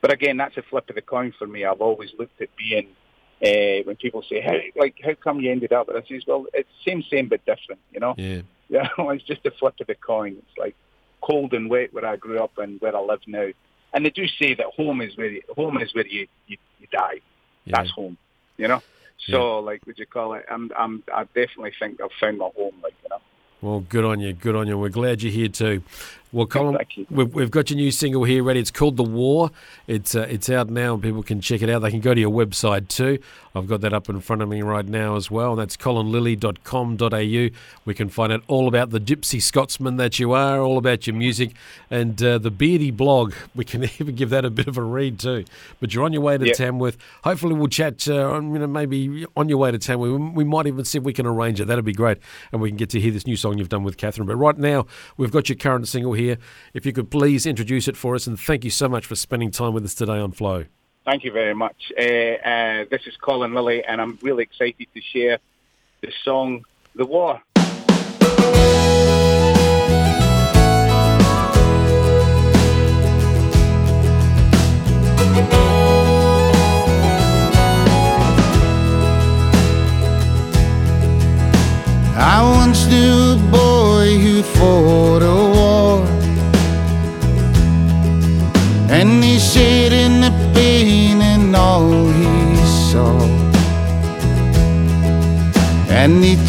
But 0.01 0.13
again, 0.13 0.37
that's 0.37 0.57
a 0.57 0.63
flip 0.63 0.89
of 0.89 0.95
the 0.95 1.03
coin 1.03 1.33
for 1.39 1.47
me. 1.47 1.65
I've 1.65 1.81
always 1.81 2.11
looked 2.19 2.41
at 2.41 2.49
being 2.57 2.89
uh, 3.45 3.83
when 3.85 3.97
people 3.97 4.23
say, 4.23 4.41
"Hey, 4.41 4.73
like, 4.75 4.97
how 5.05 5.15
come 5.15 5.41
you 5.41 5.51
ended 5.53 5.73
up?" 5.73 5.87
with 5.89 6.09
this?" 6.09 6.27
well, 6.27 6.47
it's 6.55 6.69
same, 6.87 7.03
same, 7.03 7.29
but 7.29 7.45
different. 7.47 7.81
You 7.93 8.01
know, 8.01 8.15
Yeah, 8.17 8.41
yeah, 8.69 8.89
it's 8.99 9.25
just 9.25 9.45
a 9.47 9.51
flip 9.51 9.75
of 9.81 9.87
the 9.87 9.95
coin. 9.95 10.37
It's 10.39 10.59
like 10.59 10.75
cold 11.21 11.53
and 11.53 11.69
wet 11.69 11.93
where 11.93 12.07
I 12.07 12.17
grew 12.17 12.39
up 12.39 12.57
and 12.59 12.81
where 12.81 12.97
I 12.97 13.01
live 13.01 13.21
now. 13.27 13.49
And 13.93 14.05
they 14.05 14.11
do 14.11 14.27
say 14.27 14.55
that 14.55 14.67
home 14.67 15.01
is 15.01 15.17
where 15.17 15.29
you, 15.29 15.43
home 15.57 15.81
is 15.81 15.95
where 15.95 16.07
you, 16.07 16.27
you, 16.47 16.57
you 16.79 16.87
die. 16.93 17.21
yeah. 17.65 17.77
That's 17.77 17.91
home. 17.91 18.17
You 18.57 18.69
know. 18.69 18.83
So, 19.19 19.59
like, 19.59 19.85
would 19.87 19.99
you 19.99 20.07
call 20.07 20.35
it? 20.35 20.47
I'm, 20.51 20.71
I'm, 20.77 21.03
I 21.13 21.25
definitely 21.25 21.73
think 21.79 22.01
I've 22.01 22.13
found 22.21 22.39
my 22.39 22.49
home. 22.57 22.75
Like, 22.83 22.95
you 23.03 23.09
know. 23.11 23.19
Well, 23.61 23.81
good 23.81 24.05
on 24.05 24.21
you, 24.21 24.33
good 24.33 24.55
on 24.55 24.69
you. 24.69 24.79
We're 24.79 24.89
glad 24.89 25.23
you're 25.23 25.33
here 25.33 25.49
too. 25.49 25.83
Well, 26.31 26.47
Colin, 26.47 26.77
we've, 27.11 27.33
we've 27.35 27.51
got 27.51 27.71
your 27.71 27.79
new 27.79 27.91
single 27.91 28.25
here 28.25 28.43
ready. 28.43 28.61
It's 28.61 28.71
called 28.71 28.97
"The 28.99 29.03
War." 29.03 29.51
It's 29.87 30.15
uh, 30.15 30.27
it's 30.29 30.51
out 30.51 30.69
now, 30.69 30.95
and 30.95 31.03
people 31.03 31.23
can 31.23 31.41
check 31.41 31.63
it 31.63 31.71
out. 31.71 31.81
They 31.81 31.91
can 31.91 32.01
go 32.01 32.13
to 32.13 32.21
your 32.21 32.31
website 32.31 32.89
too. 32.89 33.19
I've 33.55 33.67
got 33.67 33.81
that 33.81 33.93
up 33.93 34.09
in 34.09 34.21
front 34.21 34.43
of 34.43 34.49
me 34.49 34.63
right 34.63 34.87
now 34.87 35.17
as 35.17 35.31
well. 35.31 35.53
And 35.53 35.61
That's 35.61 35.77
colinlillie.com.au. 35.77 37.57
We 37.85 37.95
can 37.95 38.09
find 38.09 38.33
out 38.33 38.43
all 38.47 38.69
about 38.69 38.91
the 38.91 39.01
Gypsy 39.01 39.41
Scotsman 39.41 39.97
that 39.97 40.19
you 40.19 40.33
are, 40.33 40.61
all 40.61 40.79
about 40.79 41.07
your 41.07 41.17
music, 41.17 41.55
and 41.91 42.23
uh, 42.23 42.39
the 42.39 42.51
Beardy 42.51 42.91
blog. 42.91 43.35
We 43.55 43.65
can 43.65 43.85
even 43.99 44.15
give 44.15 44.31
that 44.31 44.45
a 44.45 44.51
bit 44.51 44.69
of 44.69 44.77
a 44.77 44.83
read 44.83 45.19
too. 45.19 45.45
But 45.81 45.95
you're 45.95 46.05
on 46.05 46.13
your 46.13 46.23
way 46.23 46.39
to 46.39 46.47
Yeah. 46.47 46.53
Tamworth. 46.53 46.99
Hopefully, 47.25 47.55
we'll 47.55 47.69
chat. 47.69 48.07
Uh, 48.07 48.31
on, 48.31 48.53
you 48.53 48.59
know, 48.59 48.67
maybe 48.67 49.25
on 49.37 49.49
your 49.49 49.59
way 49.59 49.71
to 49.71 49.79
Tamworth. 49.79 50.11
We, 50.13 50.19
we 50.19 50.45
might 50.45 50.67
even 50.67 50.85
see 50.85 50.99
if 50.99 51.05
we 51.05 51.13
can 51.13 51.27
arrange 51.27 51.61
it. 51.61 51.67
That'd 51.67 51.85
be 51.85 51.93
great, 51.93 52.19
and 52.53 52.61
we 52.61 52.69
can 52.69 52.77
get 52.77 52.91
to 52.91 53.01
hear 53.01 53.13
this 53.13 53.27
new 53.27 53.37
song 53.37 53.59
you've 53.59 53.69
done 53.69 53.83
with 53.83 53.97
Catherine. 53.97 54.27
But 54.27 54.37
right 54.37 54.59
now, 54.59 54.87
we've 55.17 55.33
got 55.33 55.49
your 55.49 55.57
current 55.57 55.89
single 55.89 56.13
here. 56.19 56.39
If 56.75 56.85
you 56.85 56.93
could 56.93 57.11
please 57.11 57.47
introduce 57.47 57.89
it 57.89 57.97
for 57.97 58.15
us, 58.15 58.27
and 58.27 58.39
thank 58.39 58.65
you 58.65 58.71
so 58.71 58.89
much 58.89 59.07
for 59.07 59.17
spending 59.17 59.51
time 59.51 59.73
with 59.73 59.85
us 59.85 59.95
today 59.95 60.19
on 60.19 60.33
Flow. 60.33 60.67
Thank 61.05 61.25
you 61.25 61.33
very 61.33 61.55
much. 61.55 61.91
Uh, 61.99 62.03
uh, 62.03 62.85
this 62.91 63.07
is 63.07 63.17
Colin 63.17 63.55
Lillie, 63.55 63.83
and 63.85 64.01
I'm 64.01 64.19
really 64.21 64.43
excited 64.43 64.87
to 64.95 65.01
share 65.01 65.39
the 66.03 66.13
song 66.23 66.65
"The 66.95 67.07
War." 67.07 67.41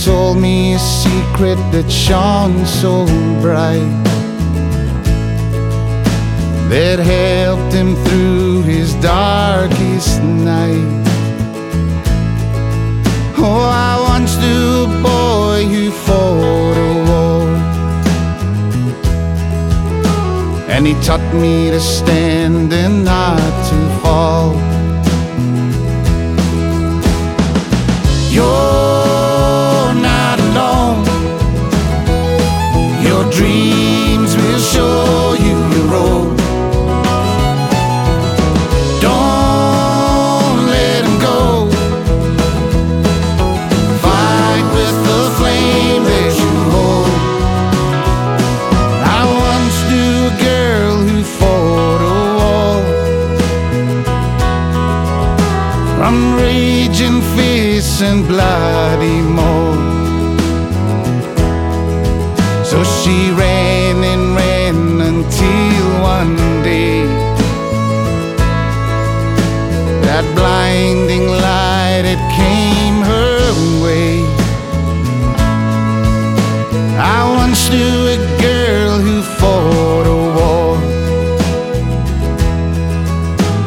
Told 0.05 0.37
me 0.37 0.73
a 0.75 0.79
secret 0.79 1.57
that 1.71 1.89
shone 1.91 2.65
so 2.65 3.05
bright 3.41 4.03
That 6.69 6.99
helped 6.99 7.73
him 7.73 7.95
through 8.05 8.63
his 8.63 8.93
darkest 8.95 10.21
night 10.21 11.09
Oh, 13.41 13.69
I 13.71 13.95
once 14.01 14.35
knew 14.37 14.83
a 14.83 15.01
boy 15.01 15.63
who 15.73 15.91
fought 15.91 16.77
a 16.77 16.91
war. 17.07 17.47
And 20.69 20.85
he 20.85 20.93
taught 21.01 21.33
me 21.33 21.71
to 21.71 21.79
stand 21.79 22.73
and 22.73 23.05
not 23.05 23.39
to 23.69 23.77
fall. 24.01 24.51
You're 28.29 28.88
dreams 33.39 34.35
will 34.35 34.59
show 34.59 35.33
you 35.45 35.55
your 35.73 35.87
road. 35.95 36.37
Don't 38.99 40.65
go. 41.27 41.39
Fight 44.03 44.65
with 44.75 44.97
the 45.09 45.21
flame 45.37 46.03
that 46.09 46.31
you 46.41 46.53
hold. 46.73 47.13
I 49.17 49.21
once 49.49 49.77
knew 49.89 50.15
a 50.31 50.35
girl 50.47 50.95
who 51.07 51.17
fought 51.37 52.01
a 52.01 52.27
from 55.95 56.15
raging 56.35 57.19
fists 57.33 58.01
and 58.01 58.19
bloody 58.27 59.21
mold. 59.21 59.98
So 62.69 62.83
she 62.83 63.31
ran 63.31 64.03
and 64.03 64.35
ran 64.35 65.01
until 65.01 65.85
one 66.03 66.35
day 66.61 67.03
that 70.05 70.23
blinding 70.35 71.25
light 71.47 72.05
it 72.05 72.21
came 72.37 73.01
her 73.11 73.41
way. 73.83 74.21
I 76.99 77.19
once 77.41 77.71
knew 77.71 78.07
a 78.15 78.19
girl 78.39 78.99
who 78.99 79.23
fought 79.39 80.05
a 80.05 80.19
war, 80.37 80.77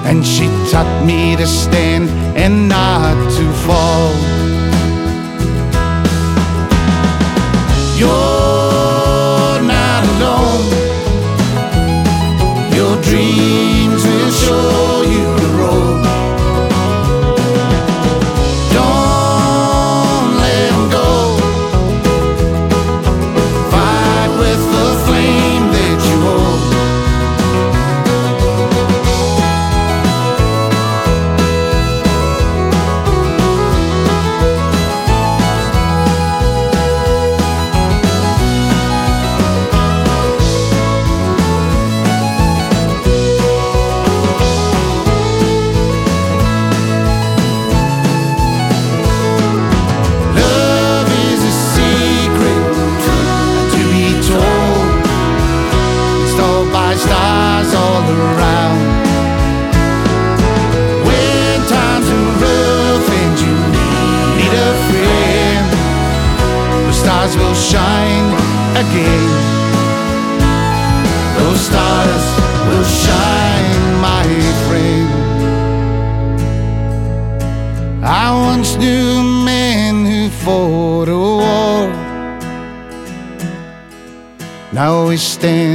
and 0.08 0.24
she 0.24 0.46
taught 0.70 1.04
me 1.04 1.34
to 1.34 1.46
stand 1.46 2.08
and 2.36 2.68
not 2.68 3.31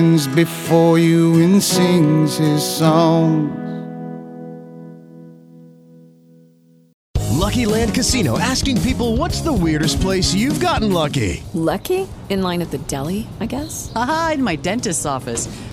stands 0.07 0.27
before 0.27 0.97
you 0.97 1.43
and 1.43 1.61
sings 1.61 2.37
his 2.37 2.63
song. 2.63 3.53
Lucky 7.33 7.65
Land 7.65 7.93
Casino 7.93 8.37
asking 8.37 8.81
people 8.81 9.17
what's 9.17 9.41
the 9.41 9.53
weirdest 9.53 10.01
place 10.01 10.33
you've 10.33 10.59
gotten 10.59 10.91
lucky? 10.91 11.43
Lucky? 11.53 12.07
In 12.29 12.41
line 12.41 12.61
at 12.61 12.71
the 12.71 12.77
deli, 12.77 13.27
I 13.39 13.45
guess? 13.45 13.91
Aha, 13.95 14.31
in 14.35 14.43
my 14.43 14.55
dentist's 14.55 15.05
office. 15.05 15.47